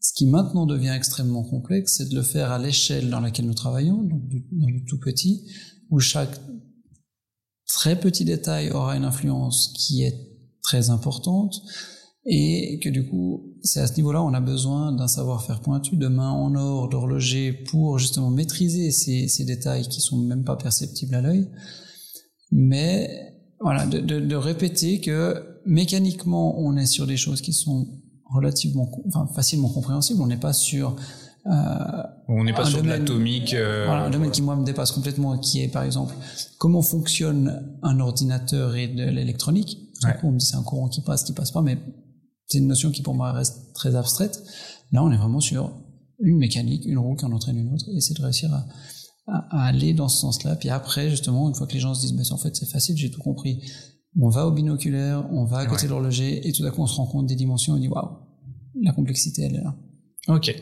[0.00, 3.54] Ce qui maintenant devient extrêmement complexe, c'est de le faire à l'échelle dans laquelle nous
[3.54, 5.44] travaillons, donc du, dans du tout petit,
[5.90, 6.38] où chaque
[7.66, 10.14] très petit détail aura une influence qui est
[10.62, 11.62] très importante,
[12.26, 16.08] et que du coup, c'est à ce niveau-là, on a besoin d'un savoir-faire pointu, de
[16.08, 21.14] main en or, d'horloger, pour justement maîtriser ces, ces détails qui sont même pas perceptibles
[21.14, 21.48] à l'œil.
[22.52, 27.86] Mais voilà, de, de, de répéter que mécaniquement, on est sur des choses qui sont
[28.32, 30.20] relativement, enfin facilement compréhensibles.
[30.20, 30.96] On n'est pas sur
[31.46, 33.54] euh, On n'est pas sur de domaine- l'atomique.
[33.54, 36.14] euh, voilà, un domaine qui moi me dépasse complètement, qui est par exemple
[36.58, 39.78] comment fonctionne un ordinateur et de l'électronique.
[40.04, 40.14] Ouais.
[40.24, 41.78] on me dit c'est un courant qui passe, qui passe pas, mais
[42.48, 44.42] c'est une notion qui pour moi reste très abstraite.
[44.92, 45.72] Là, on est vraiment sur
[46.20, 48.66] une mécanique, une roue qui en entraîne une autre, et c'est de réussir à,
[49.26, 50.56] à- à aller dans ce sens-là.
[50.56, 52.96] Puis après, justement, une fois que les gens se disent, mais en fait, c'est facile,
[52.96, 53.60] j'ai tout compris.
[54.20, 55.88] On va au binoculaire, on va à côté Ouais.
[55.88, 58.16] de l'horloger, et tout à coup, on se rend compte des dimensions, on dit, waouh,
[58.80, 59.74] la complexité, elle est là.
[60.28, 60.54] Ok.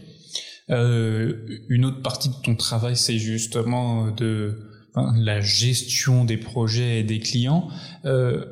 [0.71, 4.59] Euh, une autre partie de ton travail, c'est justement de
[4.95, 7.69] enfin, la gestion des projets et des clients.
[8.07, 8.45] Euh,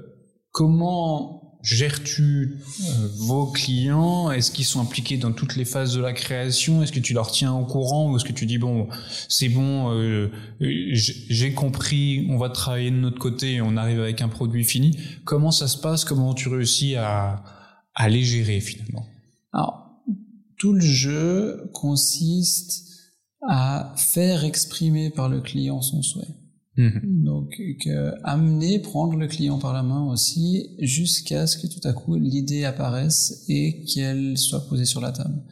[0.51, 4.31] comment gères-tu euh, vos clients?
[4.31, 6.83] Est-ce qu'ils sont impliqués dans toutes les phases de la création?
[6.83, 8.88] Est-ce que tu leur tiens au courant ou est-ce que tu dis bon,
[9.29, 14.01] c'est bon, euh, j'ai j'ai compris, on va travailler de notre côté et on arrive
[14.01, 14.98] avec un produit fini.
[15.25, 16.05] Comment ça se passe?
[16.05, 17.42] Comment tu réussis à,
[17.94, 19.07] à les gérer finalement?
[19.53, 20.03] Alors,
[20.59, 22.88] tout le jeu consiste
[23.48, 26.29] à faire exprimer par le client son souhait.
[26.76, 27.24] Mhm.
[27.24, 27.50] Donc,
[27.85, 32.16] que amener, prendre le client par la main aussi, jusqu'à ce que tout à coup
[32.16, 35.42] l'idée apparaisse et qu'elle soit posée sur la table.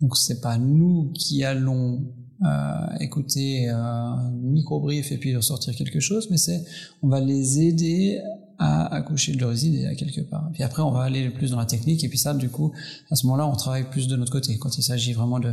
[0.00, 6.00] Donc, c'est pas nous qui allons euh, écouter un micro-brief et puis leur sortir quelque
[6.00, 6.64] chose, mais c'est
[7.02, 8.20] on va les aider
[8.58, 10.50] à accoucher de leurs idées à quelque part.
[10.52, 12.72] Puis après, on va aller plus dans la technique et puis ça, du coup,
[13.10, 14.56] à ce moment-là, on travaille plus de notre côté.
[14.58, 15.52] Quand il s'agit vraiment de,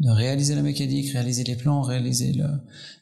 [0.00, 2.44] de réaliser la mécanique, réaliser les plans, réaliser le,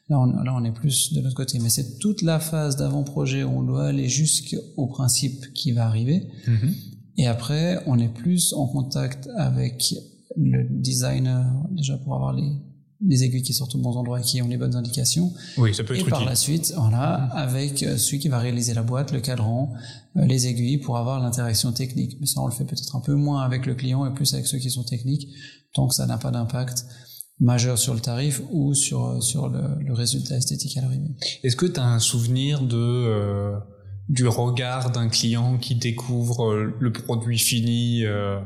[0.09, 1.59] Là on, là, on est plus de l'autre côté.
[1.59, 6.27] Mais c'est toute la phase d'avant-projet où on doit aller jusqu'au principe qui va arriver.
[6.47, 6.73] Mhm.
[7.17, 9.95] Et après, on est plus en contact avec
[10.37, 12.51] le designer, déjà pour avoir les,
[13.05, 15.31] les aiguilles qui sortent aux bons endroits et qui ont les bonnes indications.
[15.57, 16.29] Oui, ça peut Et être par utile.
[16.29, 19.73] la suite, voilà, avec euh, celui qui va réaliser la boîte, le cadran,
[20.15, 22.17] euh, les aiguilles pour avoir l'interaction technique.
[22.19, 24.47] Mais ça, on le fait peut-être un peu moins avec le client et plus avec
[24.47, 25.27] ceux qui sont techniques,
[25.73, 26.85] tant que ça n'a pas d'impact
[27.39, 31.11] majeur sur le tarif ou sur, sur le, le résultat esthétique à l'arrivée.
[31.43, 33.57] Est-ce que tu as un souvenir de euh,
[34.09, 38.39] du regard d'un client qui découvre euh, le produit fini euh,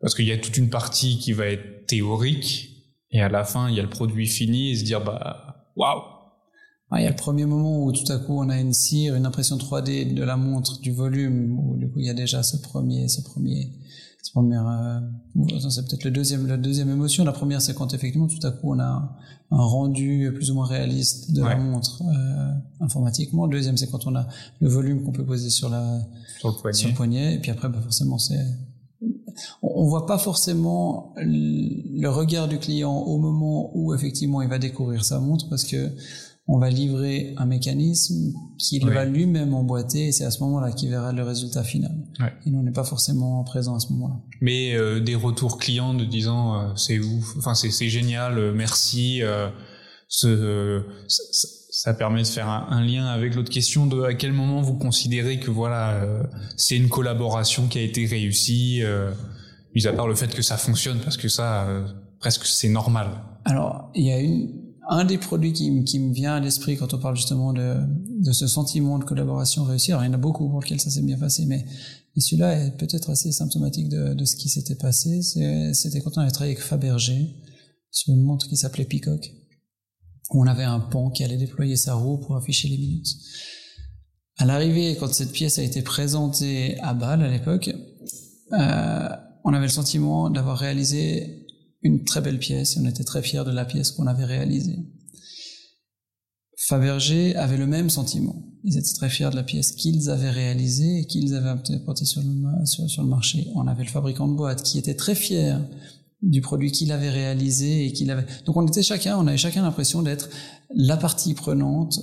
[0.00, 2.73] Parce qu'il y a toute une partie qui va être théorique
[3.14, 6.02] et à la fin il y a le produit fini et se dire bah waouh
[6.90, 9.14] Ah, il y a le premier moment où tout à coup on a une cire,
[9.14, 12.42] une impression 3D de la montre, du volume, où du coup il y a déjà
[12.42, 13.72] ce premier, ce premier,
[14.22, 15.00] ce premier, euh,
[15.70, 17.24] c'est peut-être le deuxième, la deuxième émotion.
[17.24, 19.16] La première c'est quand effectivement tout à coup on a
[19.50, 23.46] un, rendu plus ou moins réaliste de la montre euh, informatiquement.
[23.46, 24.26] Le deuxième c'est quand on a
[24.60, 26.00] le volume qu'on peut poser sur la,
[26.40, 26.76] sur le poignet.
[26.76, 27.34] sur le poignet.
[27.34, 28.44] Et puis après, bah, forcément, c'est
[29.62, 35.04] on, voit pas forcément le regard du client au moment où effectivement il va découvrir
[35.04, 35.90] sa montre parce que
[36.46, 38.92] on va livrer un mécanisme qu'il Oui.
[38.92, 41.96] va lui-même emboîter et c'est à ce moment-là qu'il verra le résultat final.
[42.20, 42.32] Ouais.
[42.44, 44.20] Et nous, on n'est pas forcément présent à ce moment-là.
[44.42, 48.52] Mais euh, des retours clients de disant euh, c'est ouf, enfin c'est c'est génial, euh,
[48.54, 49.22] merci.
[50.16, 55.40] Ça, permet de faire un, lien avec l'autre question de à quel moment vous considérez
[55.40, 56.22] que voilà euh,
[56.56, 59.10] c'est une collaboration qui a été réussie, euh,
[59.74, 61.86] mis à part le fait que ça fonctionne parce que ça euh,
[62.20, 63.08] presque c'est normal.
[63.44, 66.98] Alors, il y a une, un des produits qui, me vient à l'esprit quand on
[66.98, 67.76] parle justement de,
[68.20, 69.92] de ce sentiment de collaboration réussie.
[69.92, 71.64] Alors, il y en a beaucoup pour lesquels ça s'est bien passé, mais,
[72.16, 75.20] celui-là est peut-être assez symptomatique de, de ce qui s'était passé.
[75.72, 77.34] C'était quand on avait travaillé avec Fabergé
[77.90, 79.32] sur une montre qui s'appelait Peacock,
[80.30, 83.14] on avait un pan qui allait déployer sa roue pour afficher les minutes.
[84.36, 87.70] À l'arrivée, quand cette pièce a été présentée à Bâle à l'époque,
[88.52, 89.08] euh,
[89.44, 91.46] on avait le sentiment d'avoir réalisé
[91.82, 94.78] une très belle pièce et on était très fiers de la pièce qu'on avait réalisée.
[96.66, 98.34] Fabergé avait le même sentiment.
[98.64, 102.22] Ils étaient très fiers de la pièce qu'ils avaient réalisée et qu'ils avaient apportée sur
[102.22, 103.48] le, sur, sur le marché.
[103.54, 105.60] On avait le fabricant de boîtes qui était très fier
[106.30, 108.26] du produit qu'il avait réalisé et qu'il avait.
[108.46, 110.28] Donc on était chacun, on avait chacun l'impression d'être
[110.74, 112.00] la partie prenante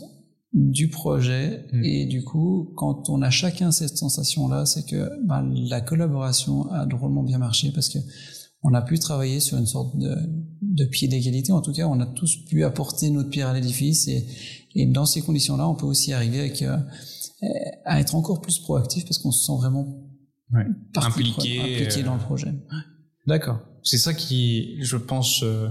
[0.54, 1.84] du projet Mm.
[1.86, 6.86] et du coup, quand on a chacun cette sensation-là, c'est que bah, la collaboration a
[6.86, 8.00] drôlement bien marché parce que
[8.64, 10.16] on a pu travailler sur une sorte de,
[10.62, 11.52] de pied d'égalité.
[11.52, 14.28] En tout cas, on a tous pu apporter notre pierre à l'édifice et,
[14.76, 16.78] et dans ces conditions-là, on peut aussi arriver avec, euh,
[17.86, 20.08] à être encore plus proactif parce qu'on se sent vraiment
[20.54, 20.66] Ouais.
[20.98, 22.54] Impliqué, impliqué euh, dans le projet.
[23.28, 23.60] D'accord.
[23.84, 25.70] C'est ça qui, je pense, euh,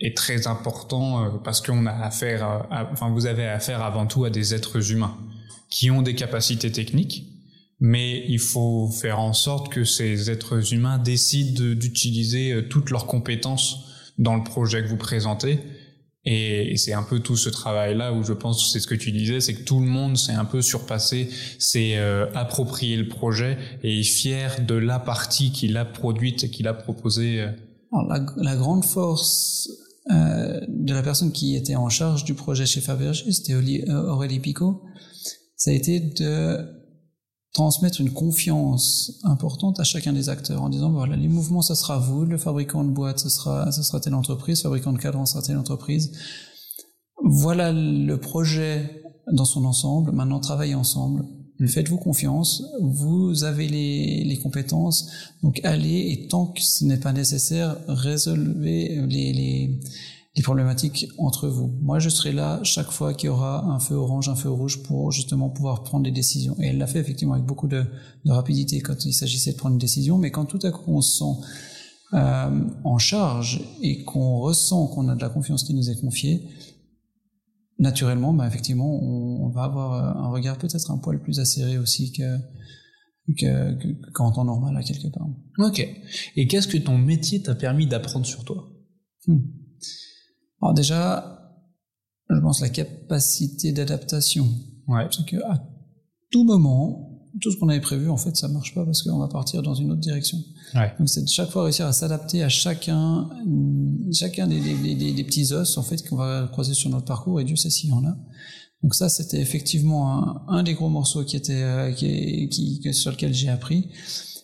[0.00, 4.30] est très important euh, parce qu'on a affaire, enfin, vous avez affaire avant tout à
[4.30, 5.16] des êtres humains
[5.70, 7.24] qui ont des capacités techniques,
[7.80, 12.90] mais il faut faire en sorte que ces êtres humains décident de- d'utiliser euh, toutes
[12.90, 15.60] leurs compétences dans le projet que vous présentez.
[16.30, 19.12] Et, et c'est un peu tout ce travail-là où je pense, c'est ce que tu
[19.12, 23.56] disais, c'est que tout le monde s'est un peu surpassé, s'est euh, approprié le projet
[23.82, 27.40] et est fier de la partie qu'il a produite et qu'il a proposée.
[27.40, 27.48] euh.
[27.92, 29.70] Alors, la, la grande force
[30.10, 34.40] euh, de la personne qui était en charge du projet chez Fabergé, c'était euh, Aurélie
[34.40, 34.82] Picot,
[35.56, 36.58] ça a été de
[37.58, 41.98] transmettre une confiance importante à chacun des acteurs en disant voilà les mouvements ça sera
[41.98, 45.26] vous le fabricant de boîte ce sera ça sera telle entreprise le fabricant de cadran
[45.26, 46.12] sera telle entreprise.
[47.24, 49.02] Voilà le projet
[49.32, 50.12] dans son ensemble.
[50.12, 51.24] Maintenant travaillez ensemble.
[51.66, 52.62] Faites-vous confiance.
[52.80, 55.10] Vous avez les, les compétences.
[55.42, 59.80] Donc allez et tant que ce n'est pas nécessaire résolvez les, les
[60.36, 61.78] les problématiques entre vous.
[61.82, 64.82] Moi, je serai là chaque fois qu'il y aura un feu orange, un feu rouge
[64.84, 66.54] pour justement pouvoir prendre des décisions.
[66.60, 67.84] Et elle l'a fait effectivement avec beaucoup de,
[68.24, 71.00] de rapidité quand il s'agissait de prendre une décision, mais quand tout à coup on
[71.00, 71.48] se sent
[72.14, 76.48] euh, en charge et qu'on ressent qu'on a de la confiance qui nous est confiée,
[77.78, 81.78] naturellement, bah, effectivement, on, on va avoir euh, un regard peut-être un poil plus acéré
[81.78, 82.38] aussi que
[83.36, 85.26] que- que- que- qu'en temps normal à quelque part.
[85.58, 85.86] Ok.
[86.36, 88.68] Et qu'est-ce que ton métier t'a permis d'apprendre sur toi?
[89.26, 89.40] Hmm.
[90.60, 91.52] Alors déjà,
[92.30, 94.46] je pense la capacité d'adaptation.
[94.86, 95.06] Ouais.
[95.10, 95.62] C'est que à
[96.30, 97.04] tout moment,
[97.40, 99.74] tout ce qu'on avait prévu, en fait, ça marche pas parce qu'on va partir dans
[99.74, 100.38] une autre direction.
[100.74, 100.92] Ouais.
[100.98, 103.28] Donc c'est de chaque fois réussir à s'adapter à chacun,
[104.12, 107.40] chacun des, des, des- des petits os en fait qu'on va croiser sur notre parcours
[107.40, 108.16] et Dieu sait s'il y en a.
[108.82, 113.32] Donc ça, c'était effectivement un, un des gros morceaux qui était euh, qui, sur lequel
[113.34, 113.88] j'ai appris.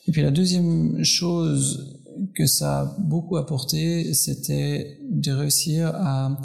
[0.06, 2.00] Et puis la deuxième chose
[2.34, 6.38] que ça a beaucoup apporté, c'était de réussir à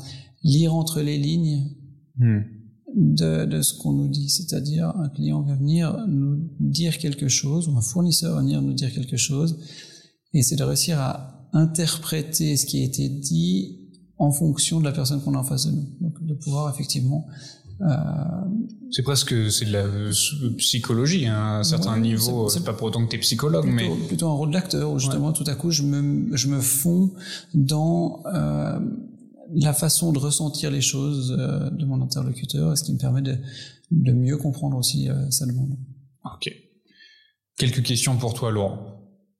[0.44, 1.76] lire entre les lignes
[2.20, 2.42] Hmm.
[2.94, 4.30] de, de ce qu'on nous dit.
[4.30, 8.74] C'est-à-dire, un client va venir nous dire quelque chose, ou un fournisseur va venir nous
[8.74, 9.58] dire quelque chose,
[10.34, 14.92] et c'est de réussir à interpréter ce qui a été dit en fonction de la
[14.92, 15.88] personne qu'on a en face de nous.
[16.02, 17.26] Donc, de pouvoir effectivement
[18.92, 20.12] C'est presque c'est de la euh,
[20.58, 22.50] psychologie hein, à un certain Ouais, niveau.
[22.50, 25.00] c'est- C'est pas pour autant que t'es psychologue, plutôt, mais plutôt un rôle d'acteur où
[25.00, 27.12] justement tout à coup je me, je me fonds
[27.54, 28.80] dans euh,
[29.54, 33.38] la façon de ressentir les choses euh, de mon interlocuteur, ce qui me permet de,
[33.92, 35.78] de mieux comprendre aussi euh, sa demande.
[36.26, 36.52] ok.
[37.58, 38.99] Quelques questions pour toi, Laurent.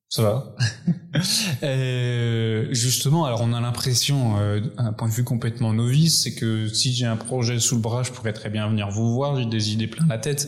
[0.10, 0.56] Ça va
[1.64, 6.68] Euh, Justement, alors on a l'impression, euh, d'un point de vue complètement novice, c'est que
[6.68, 9.46] si j'ai un projet sous le bras, je pourrais très bien venir vous voir, j'ai
[9.46, 10.48] des idées plein la tête,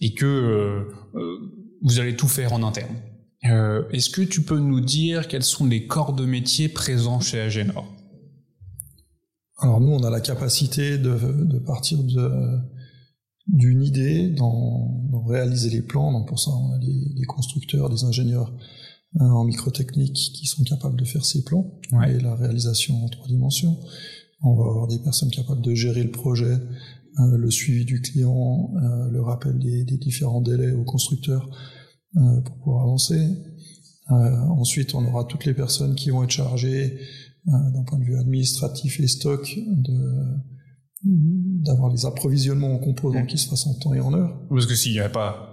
[0.00, 1.38] et que euh, euh,
[1.82, 2.94] vous allez tout faire en interne.
[3.44, 7.40] Euh, Est-ce que tu peux nous dire quels sont les corps de métier présents chez
[7.40, 7.86] Agenor
[9.58, 12.58] Alors nous, on a la capacité de, de partir de
[13.46, 16.12] d'une idée, d'en réaliser les plans.
[16.12, 18.52] Donc pour ça, on a des, des constructeurs, des ingénieurs
[19.18, 22.14] en microtechnique qui sont capables de faire ces plans Ouais.
[22.14, 23.76] et la réalisation en trois dimensions.
[24.42, 26.52] On va avoir des personnes capables de gérer le projet,
[27.18, 31.50] euh, le suivi du client, euh, le rappel des, des différents délais aux constructeurs
[32.16, 33.20] euh, pour pouvoir avancer.
[34.12, 34.14] Euh,
[34.48, 36.98] ensuite, on aura toutes les personnes qui vont être chargées
[37.48, 40.24] euh, d'un point de vue administratif et stock de
[41.02, 43.26] d'avoir les approvisionnements en composants Mm.
[43.26, 44.38] qui se fassent en temps et en heure.
[44.50, 45.49] Parce que s'il n'y a pas,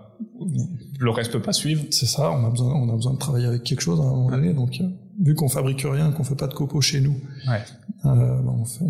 [1.00, 1.84] le reste peut pas suivre.
[1.92, 4.10] C'est ça, on a besoin, on a besoin de travailler avec quelque chose à un
[4.10, 4.54] moment donné.
[4.54, 4.90] Donc, euh,
[5.22, 7.16] vu qu'on fabrique rien, qu'on fait pas de copeaux chez nous,
[7.48, 7.62] Ouais.
[8.06, 8.86] euh, ben, on, fait-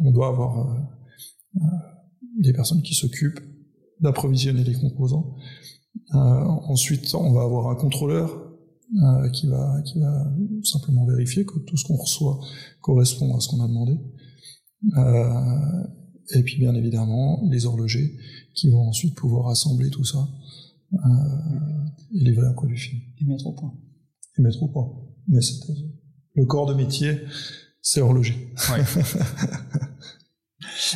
[0.00, 0.70] on doit avoir
[1.56, 1.60] euh,
[2.40, 3.40] des personnes qui s'occupent
[4.00, 5.34] d'approvisionner les composants.
[6.14, 8.48] Euh, ensuite, on va avoir un contrôleur
[9.32, 10.26] qui va qui va
[10.64, 12.38] simplement vérifier que tout ce qu'on reçoit
[12.82, 13.98] correspond à ce qu'on a demandé.
[16.34, 18.16] Et puis, bien évidemment, les horlogers
[18.54, 20.28] qui vont ensuite pouvoir assembler tout ça
[20.92, 23.72] et livrer un produit fini Et mettre au point.
[24.38, 24.90] et mettre au point.
[25.28, 25.54] Mais c'est
[26.34, 27.20] le corps de métier,
[27.80, 28.52] c'est horloger.
[28.70, 28.84] Ouais.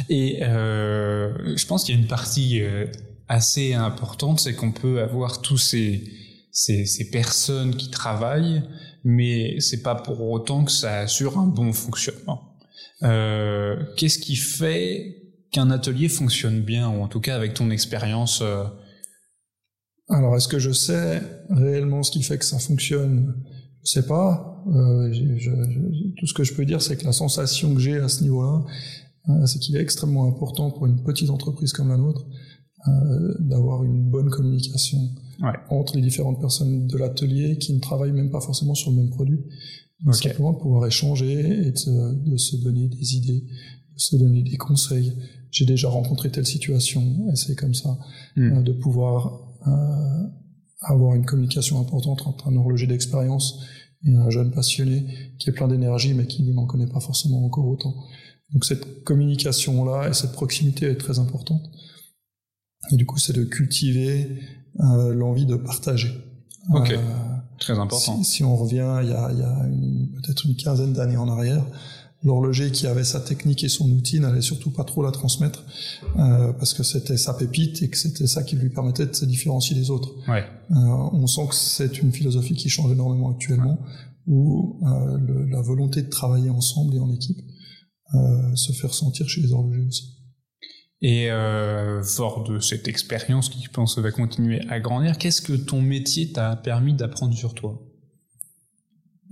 [0.09, 2.87] Et euh, je pense qu'il y a une partie euh,
[3.29, 6.05] assez importante, c'est qu'on peut avoir tous ces,
[6.53, 8.63] ces, ces personnes qui travaillent,
[9.05, 12.57] mais c'est pas pour autant que ça assure un bon fonctionnement.
[13.03, 18.41] Euh, Qu'est-ce qui fait qu'un atelier fonctionne bien, ou en tout cas avec ton expérience
[18.43, 18.65] euh,
[20.09, 23.35] Alors, est-ce que je sais réellement ce qui fait que ça fonctionne?
[23.85, 24.63] Je sais pas.
[24.69, 25.51] Euh, je, je,
[26.19, 28.65] tout ce que je peux dire, c'est que la sensation que j'ai à ce niveau-là,
[29.29, 32.27] euh, c'est qu'il est extrêmement important pour une petite entreprise comme la nôtre
[32.89, 34.99] euh, d'avoir une bonne communication
[35.43, 35.53] Ouais.
[35.69, 39.11] entre les différentes personnes de l'atelier qui ne travaillent même pas forcément sur le même
[39.11, 39.37] produit.
[40.03, 40.23] Donc, Ok.
[40.23, 44.43] Simplement de pouvoir échanger et de, se- de se donner des idées, de se donner
[44.43, 45.13] des conseils.
[45.51, 47.99] J'ai déjà rencontré telle situation, et c'est comme ça,
[48.37, 48.63] Hmm.
[48.63, 49.56] de pouvoir
[50.83, 53.61] avoir une communication importante entre un horloger d'expérience
[54.05, 55.07] et un jeune passionné
[55.39, 57.95] qui est plein d'énergie mais qui n'en connaît pas forcément encore autant.
[58.53, 61.63] Donc cette communication-là et cette proximité est très importante.
[62.93, 64.41] Et du coup, c'est de cultiver
[64.81, 66.13] euh, l'envie de partager.
[66.73, 66.91] Ok.
[66.91, 66.99] Euh,
[67.59, 68.23] Très important.
[68.23, 69.29] si, si on revient il y a,
[70.23, 71.65] peut-être une quinzaine d'années en arrière,
[72.27, 75.65] l'horloger qui avait sa technique et son outil n'allait surtout pas trop la transmettre
[76.19, 79.25] euh, parce que c'était sa pépite et que c'était ça qui lui permettait de se
[79.25, 80.11] différencier des autres.
[80.29, 80.45] Ouais.
[80.73, 80.75] Euh,
[81.23, 83.79] on sent que c'est une philosophie qui change énormément actuellement,
[84.27, 87.41] où euh, le- la volonté de travailler ensemble et en équipe
[88.55, 90.05] se fait ressentir chez les horlogers aussi.
[91.03, 91.29] Et
[92.03, 96.33] fort de cette expérience qui, je pense, va continuer à grandir, qu'est-ce que ton métier
[96.33, 97.83] t'a permis d'apprendre sur toi?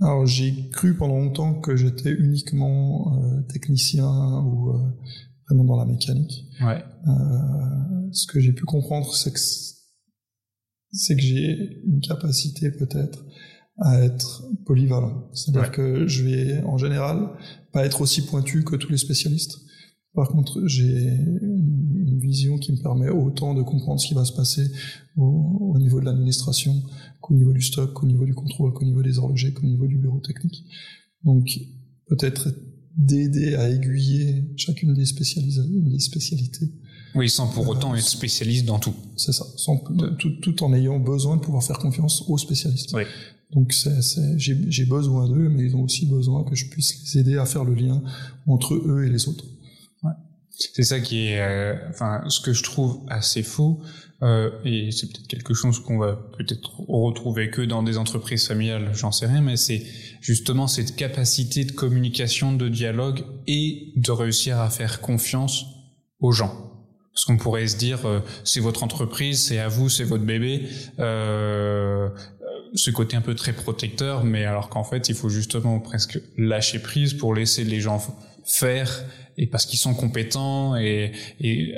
[0.01, 4.07] Alors j'ai cru pendant longtemps que j'étais uniquement euh, technicien
[4.43, 4.79] ou euh,
[5.47, 6.45] vraiment dans la mécanique.
[6.61, 6.83] Ouais.
[7.07, 9.73] Euh, ce que j'ai pu comprendre, c'est que c-
[10.91, 13.25] c'est que j'ai une capacité peut-être
[13.79, 15.29] à être polyvalent.
[15.33, 15.75] C'est-à-dire Ouais.
[15.75, 17.29] que je vais en général
[17.73, 19.59] pas être aussi pointu que tous les spécialistes.
[20.13, 21.09] Par contre, j'ai
[22.25, 24.71] vision qui me permet autant de comprendre ce qui va se passer
[25.17, 26.81] au, au niveau de l'administration
[27.21, 29.97] qu'au niveau du stock, qu'au niveau du contrôle, qu'au niveau des horlogers, qu'au niveau du
[29.97, 30.65] bureau technique.
[31.23, 31.59] Donc,
[32.07, 32.49] peut-être
[32.97, 36.71] d'aider à aiguiller chacune des, spécialités
[37.15, 38.93] Oui, sans pour autant être spécialiste dans tout.
[39.17, 39.83] c'est ça, sans-
[40.19, 42.93] tout, tout en ayant besoin de pouvoir faire confiance aux spécialistes.
[42.93, 43.03] Oui.
[43.51, 43.73] Donc
[44.37, 47.63] j'ai besoin d'eux, mais ils ont aussi besoin que je puisse les aider à faire
[47.63, 48.01] le lien
[48.47, 49.45] entre eux et les autres.
[50.57, 53.81] C'est ça qui est, euh, enfin, ce que je trouve assez faux,
[54.23, 58.91] euh, et c'est peut-être quelque chose qu'on va peut-être retrouver que dans des entreprises familiales,
[58.93, 59.83] j'en sais rien, mais c'est
[60.21, 65.65] justement cette capacité de communication, de dialogue et de réussir à faire confiance
[66.19, 66.65] aux gens.
[67.13, 70.67] Parce qu'on pourrait se dire, euh, c'est votre entreprise, c'est à vous, c'est votre bébé.
[70.99, 72.09] Euh,
[72.73, 76.79] ce côté un peu très protecteur, mais alors qu'en fait, il faut justement presque lâcher
[76.79, 78.01] prise pour laisser les gens
[78.45, 79.03] faire
[79.37, 81.73] et parce qu'ils sont compétents et, et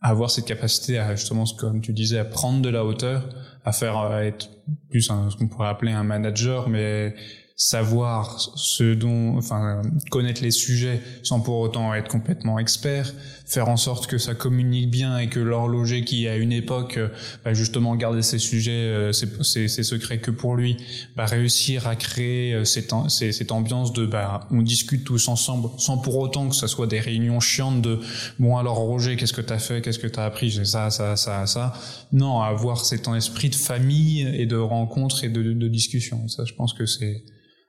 [0.00, 3.28] avoir cette capacité à justement, comme tu disais, à prendre de la hauteur,
[3.64, 4.48] à faire à être
[4.90, 7.14] plus un- ce qu'on pourrait appeler un manager, mais
[7.56, 9.80] savoir ce dont, enfin,
[10.10, 13.14] connaître les sujets sans pour autant être complètement expert,
[13.46, 17.10] faire en sorte que ça communique bien et que l'horloger qui à une époque, euh,
[17.44, 20.78] bah, justement, gardait ses sujets, euh, ses, ses- ses secrets que pour lui,
[21.14, 25.98] bah, réussir à créer euh, cette, cette ambiance de, bah, on discute tous ensemble, sans
[25.98, 28.00] pour autant que ça soit des réunions chiantes de,
[28.40, 31.46] bon alors Roger, qu'est-ce que t'as fait, qu'est-ce que t'as appris, j'ai ça, ça, ça,
[31.46, 31.72] ça.
[32.12, 36.26] Non, avoir cet esprit de famille et de rencontre et de discussion.
[36.26, 37.22] Ça, je pense que c'est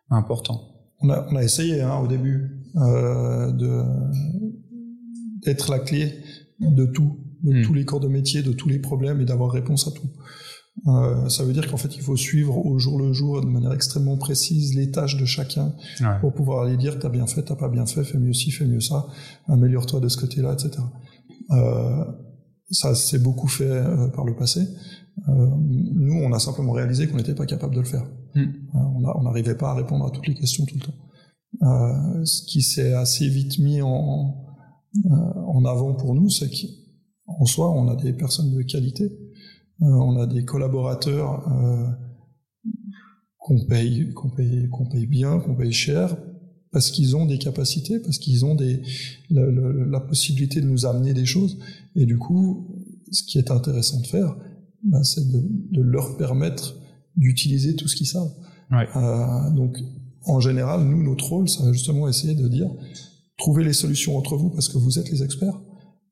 [0.10, 0.62] important.
[1.02, 3.84] On a, on a essayé hein, au début euh, de,
[5.46, 6.14] d'être la clé
[6.60, 7.62] de tout, de Hmm.
[7.64, 10.10] tous les corps de métier, de tous les problèmes et d'avoir réponse à tout.
[10.88, 13.72] Euh, ça veut dire qu'en fait, il faut suivre au jour le jour, de manière
[13.74, 16.20] extrêmement précise, les tâches de chacun Ouais.
[16.22, 18.66] pour pouvoir aller dire t'as bien fait, t'as pas bien fait, fais mieux ci, fais
[18.66, 19.06] mieux ça,
[19.48, 20.72] améliore-toi de ce côté-là, etc.
[21.52, 22.04] Euh,
[22.72, 24.62] ça s'est beaucoup fait euh, par le passé.
[25.30, 28.06] Euh, nous, on a simplement réalisé qu'on n'était pas capable de le faire.
[28.36, 28.40] Hmm.
[28.42, 28.80] Euh,
[29.16, 31.00] on n'arrivait pas à répondre à toutes les questions tout le temps.
[31.64, 34.36] Euh, ce qui s'est assez vite mis en,
[35.10, 39.18] en avant pour nous, c'est qu'en soi, on a des personnes de qualité,
[39.80, 41.44] on a des collaborateurs
[43.38, 46.18] qu'on paye, qu'on paye, qu'on paye bien, qu'on paye cher,
[46.72, 48.82] parce qu'ils ont des capacités, parce qu'ils ont des,
[49.30, 51.58] la, la- la possibilité de nous amener des choses.
[51.96, 54.36] Et du coup, ce qui est intéressant de faire,
[54.86, 56.76] ben, c'est de, de leur permettre
[57.16, 58.34] d'utiliser tout ce qu'ils savent.
[58.72, 58.88] Ouais.
[58.96, 59.78] Euh, donc,
[60.26, 62.70] en général, nous, notre rôle, ça va justement essayer de dire,
[63.38, 65.60] trouvez les solutions entre vous parce que vous êtes les experts.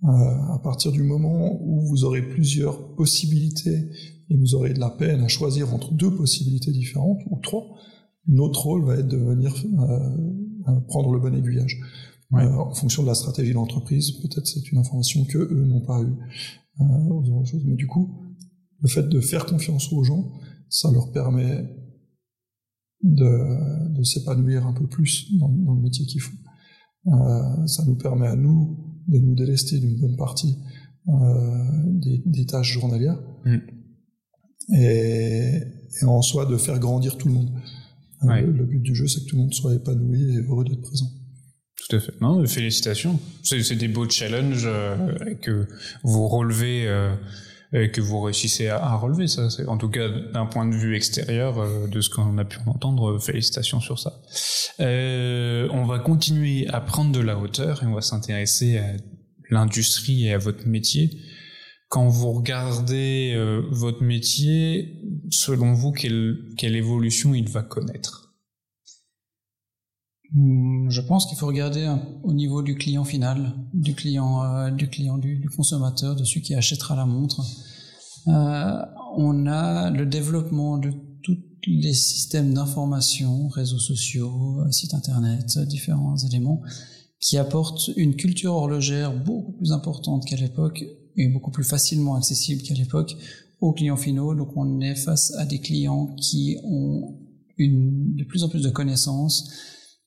[0.03, 3.89] Euh, à partir du moment où vous aurez plusieurs possibilités
[4.30, 7.63] et vous aurez de la peine à choisir entre deux possibilités différentes ou trois,
[8.28, 11.80] notre rôle va être de venir euh, prendre le bon aiguillage.
[12.34, 15.82] Euh, en fonction de la stratégie de l'entreprise, peut-être c'est une information que eux n'ont
[15.82, 16.15] pas eue.
[16.82, 18.22] Euh, mais du coup,
[18.84, 20.31] le fait de faire confiance aux gens,
[20.69, 21.65] ça leur permet
[23.01, 26.38] de, de s'épanouir un peu plus dans, dans le métier qu'ils font.
[27.07, 28.77] Euh, ça nous permet à nous
[29.07, 30.57] de nous délester d'une bonne partie
[31.09, 33.57] euh, des, des, tâches journalières mm.
[34.77, 35.61] et,
[36.01, 37.51] et, en soi de faire grandir tout le monde.
[38.23, 40.81] Euh, le, but du jeu, c'est que tout le monde soit épanoui et heureux d'être
[40.81, 41.11] présent.
[41.75, 42.13] Tout à fait.
[42.21, 43.19] Non, félicitations.
[43.43, 45.67] C'est des beaux challenges euh, que
[46.03, 46.88] vous relevez
[47.74, 49.28] que vous réussissez à, relever.
[49.28, 52.45] Ça, c'est en tout cas d'un point de vue extérieur euh, de ce qu'on a
[52.45, 53.19] pu entendre.
[53.19, 54.21] Félicitations sur ça.
[54.80, 58.93] Euh, on va continuer à prendre de la hauteur et on va s'intéresser à
[59.49, 61.09] l'industrie et à votre métier.
[61.89, 64.99] Quand vous regardez euh, votre métier,
[65.30, 68.22] selon vous, quelle, quelle évolution il va connaître?
[70.36, 75.17] Je pense qu'il faut regarder au niveau du client final, du client, euh, du client,
[75.17, 77.41] du, consommateur, de celui qui achètera la montre.
[78.27, 78.81] Euh,
[79.15, 86.17] on a le développement de tous les systèmes d'information, réseaux sociaux, euh, sites internet, différents
[86.17, 86.61] éléments,
[87.19, 90.84] qui apportent une culture horlogère beaucoup plus importante qu'à l'époque
[91.15, 93.15] et beaucoup plus facilement accessible qu'à l'époque
[93.61, 94.34] aux clients finaux.
[94.34, 97.19] Donc on est face à des clients qui ont
[97.57, 99.51] une, de plus en plus de connaissances,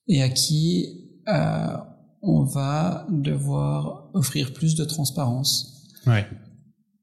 [0.07, 1.77] et à qui euh,
[2.21, 5.87] on va devoir offrir plus de transparence.
[6.05, 6.25] Ouais.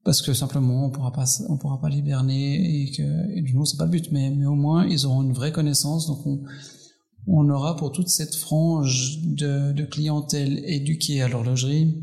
[0.05, 3.65] Parce que simplement on pourra pas on pourra pas l'hiberner et que et du coup
[3.65, 6.43] c'est pas le but mais mais au moins ils auront une vraie connaissance donc on
[7.27, 12.03] on aura pour toute cette frange de, de clientèle éduquée à l'horlogerie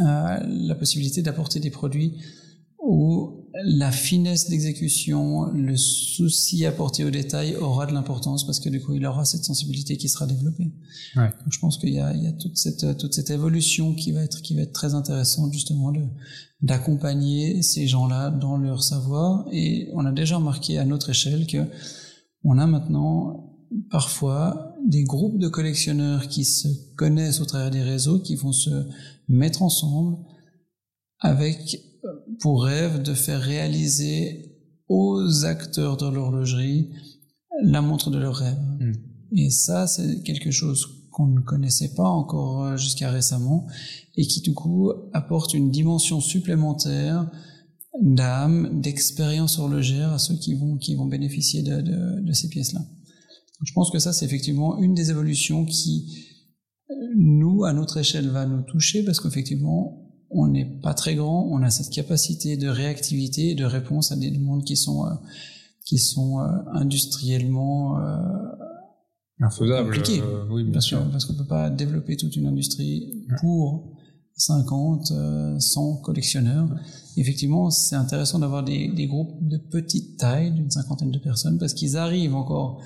[0.00, 2.22] euh, la possibilité d'apporter des produits
[2.78, 8.80] où la finesse d'exécution, le souci apporté au détail aura de l'importance parce que du
[8.80, 10.72] coup il aura cette sensibilité qui sera développée.
[11.16, 11.28] Ouais.
[11.28, 14.10] Donc, je pense qu'il y a, il y a toute cette toute cette évolution qui
[14.10, 16.02] va être qui va être très intéressante justement de
[16.62, 21.58] d'accompagner ces gens-là dans leur savoir et on a déjà remarqué à notre échelle que
[22.42, 23.54] on a maintenant
[23.90, 28.88] parfois des groupes de collectionneurs qui se connaissent au travers des réseaux qui vont se
[29.28, 30.18] mettre ensemble
[31.20, 31.80] avec
[32.40, 34.52] pour rêve de faire réaliser
[34.88, 36.90] aux acteurs de l'horlogerie
[37.62, 38.58] la montre de leur rêve.
[38.80, 38.92] Hmm.
[39.36, 43.66] Et ça, c'est quelque chose qu'on ne connaissait pas encore euh, jusqu'à récemment
[44.16, 47.30] et qui du coup apporte une dimension supplémentaire
[48.00, 52.80] d'âme, d'expérience horlogère à ceux qui vont, qui vont bénéficier de, de, de ces pièces-là.
[53.64, 56.26] Je pense que ça, c'est effectivement une des évolutions qui,
[56.90, 60.03] euh, nous, à notre échelle, va nous toucher parce qu'effectivement,
[60.34, 64.16] on n'est pas très grand, on a cette capacité de réactivité et de réponse à
[64.16, 65.10] des demandes qui sont euh,
[65.84, 68.26] qui sont euh, industriellement euh,
[69.38, 70.22] compliquées.
[70.22, 73.92] Euh, parce, qu'on parce qu'on peut pas développer toute une industrie pour
[74.36, 75.12] 50,
[75.60, 76.68] 100 collectionneurs.
[77.16, 81.74] Effectivement, c'est intéressant d'avoir des, des groupes de petite taille, d'une cinquantaine de personnes, parce
[81.74, 82.82] qu'ils arrivent encore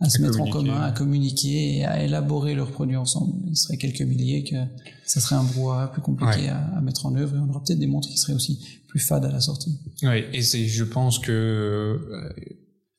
[0.00, 3.34] à, se mettre en commun, à communiquer et à élaborer leurs produits ensemble.
[3.48, 4.56] Il serait quelques milliers que
[5.04, 7.86] ça serait un brouhaha plus compliqué à, mettre en œuvre et on aura peut-être des
[7.86, 9.78] montres qui seraient aussi plus fades à la sortie.
[10.02, 12.00] Oui, et c'est, je pense que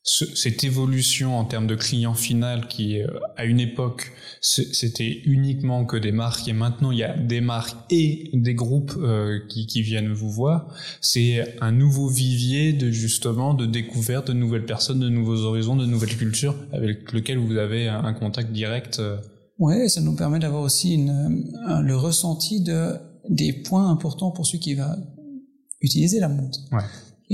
[0.04, 5.86] euh, cette évolution en termes de client final qui, euh, à une époque, c'était uniquement
[5.86, 9.68] que des marques et maintenant il y a des marques et des groupes euh, qui,
[9.68, 14.99] qui, viennent vous voir, c'est un nouveau vivier de justement de découverte de nouvelles personnes,
[14.99, 18.97] de nouveaux horizons, de nouvelles cultures avec lequel vous avez un contact direct.
[18.99, 19.18] Euh.
[19.60, 22.95] Ouais, ça nous permet d'avoir aussi une, le ressenti de
[23.30, 24.97] des points importants pour celui qui va
[25.80, 26.60] utiliser la montre.
[26.72, 26.80] Ouais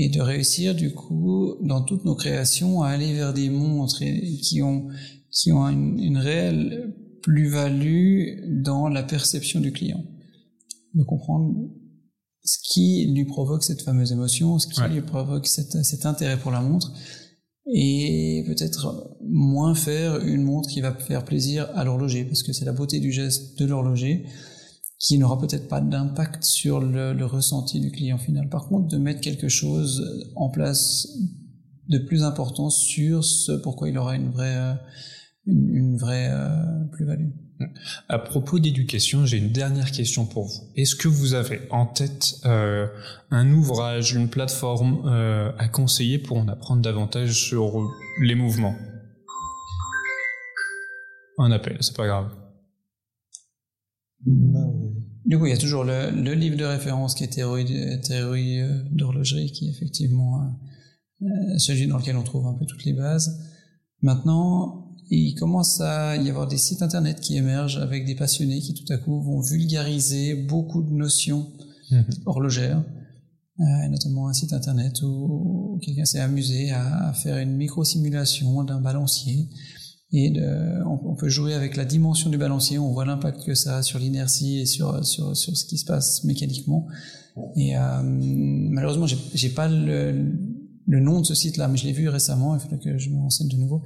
[0.00, 4.62] et de réussir du coup dans toutes nos créations à aller vers des montres qui
[4.62, 4.86] ont
[5.30, 10.02] qui ont une, une réelle plus-value dans la perception du client.
[10.94, 11.52] De comprendre
[12.44, 16.62] ce qui lui provoque cette fameuse émotion, ce qui lui provoque cet intérêt pour la
[16.62, 16.92] montre,
[17.70, 22.64] et peut-être moins faire une montre qui va faire plaisir à l'horloger, parce que c'est
[22.64, 24.24] la beauté du geste de l'horloger,
[24.98, 28.48] qui n'aura peut-être pas d'impact sur le, le, ressenti du client final.
[28.48, 31.08] Par contre, de mettre quelque chose en place
[31.88, 34.74] de plus important sur ce pourquoi il aura une vraie, euh,
[35.46, 37.30] une, une vraie euh, plus-value.
[38.08, 40.60] À propos d'éducation, j'ai une dernière question pour vous.
[40.76, 42.86] Est-ce que vous avez en tête euh,
[43.30, 47.88] un ouvrage, une plateforme euh, à conseiller pour en apprendre davantage sur
[48.22, 48.76] les mouvements?
[51.38, 52.30] Un appel, c'est pas grave.
[55.28, 57.66] Du coup, il y a toujours le, le livre de référence qui est Théorie,
[58.02, 60.40] théorie euh, d'horlogerie, qui est effectivement
[61.22, 63.38] euh, celui dans lequel on trouve un peu toutes les bases.
[64.02, 68.74] Maintenant, il commence à y avoir des sites internet qui émergent avec des passionnés qui
[68.74, 71.46] tout à coup vont vulgariser beaucoup de notions
[71.90, 72.04] Mhm.
[72.26, 72.84] horlogères,
[73.60, 78.78] euh, notamment un site internet où quelqu'un s'est amusé à, à faire une micro-simulation d'un
[78.80, 79.48] balancier.
[80.12, 83.54] Et de, on, on peut jouer avec la dimension du balancier, on voit l'impact que
[83.54, 86.86] ça a sur l'inertie et sur, sur, sur ce qui se passe mécaniquement.
[87.56, 90.32] Et euh, malheureusement, j'ai j'ai pas le,
[90.86, 93.18] le nom de ce site-là, mais je l'ai vu récemment, il faudrait que je me
[93.18, 93.82] renseigne de nouveau.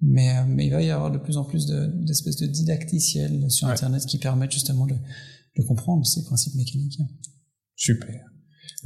[0.00, 3.50] Mais, euh, mais il va y avoir de plus en plus de- d'espèces de, didacticiels
[3.50, 3.72] sur Ouais.
[3.72, 6.98] Internet qui permettent justement de, de comprendre ces principes mécaniques.
[7.74, 8.20] Super.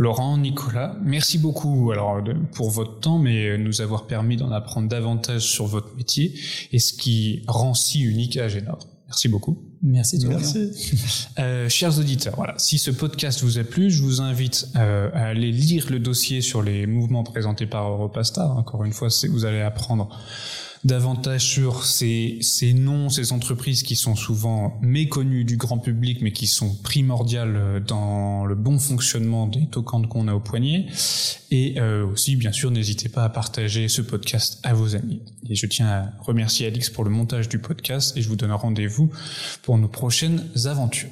[0.00, 4.88] Laurent, Nicolas, merci beaucoup alors de- pour votre temps, mais nous avoir permis d'en apprendre
[4.88, 6.32] davantage sur votre métier
[6.72, 8.78] et ce qui rend si unique à Agénor.
[9.08, 9.58] Merci beaucoup.
[9.82, 10.38] Merci, Tourien.
[10.38, 10.70] Merci.
[11.38, 15.26] Euh, chers auditeurs, voilà, si ce podcast vous a plu, je vous invite euh, à
[15.26, 18.56] aller lire le dossier sur les mouvements présentés par Europastar.
[18.56, 20.08] Encore une fois, c'est- vous allez apprendre
[20.84, 26.32] davantage sur ces, ces noms, ces entreprises qui sont souvent méconnues du grand public, mais
[26.32, 30.86] qui sont primordiales euh, dans le bon fonctionnement des tokens qu'on a au poignet.
[31.50, 35.20] Et euh, aussi, bien sûr, n'hésitez pas à partager ce podcast à vos amis.
[35.48, 38.52] Et je tiens à remercier Alix pour le montage du podcast et je vous donne
[38.52, 39.10] rendez-vous
[39.62, 41.10] pour nos prochaines aventures.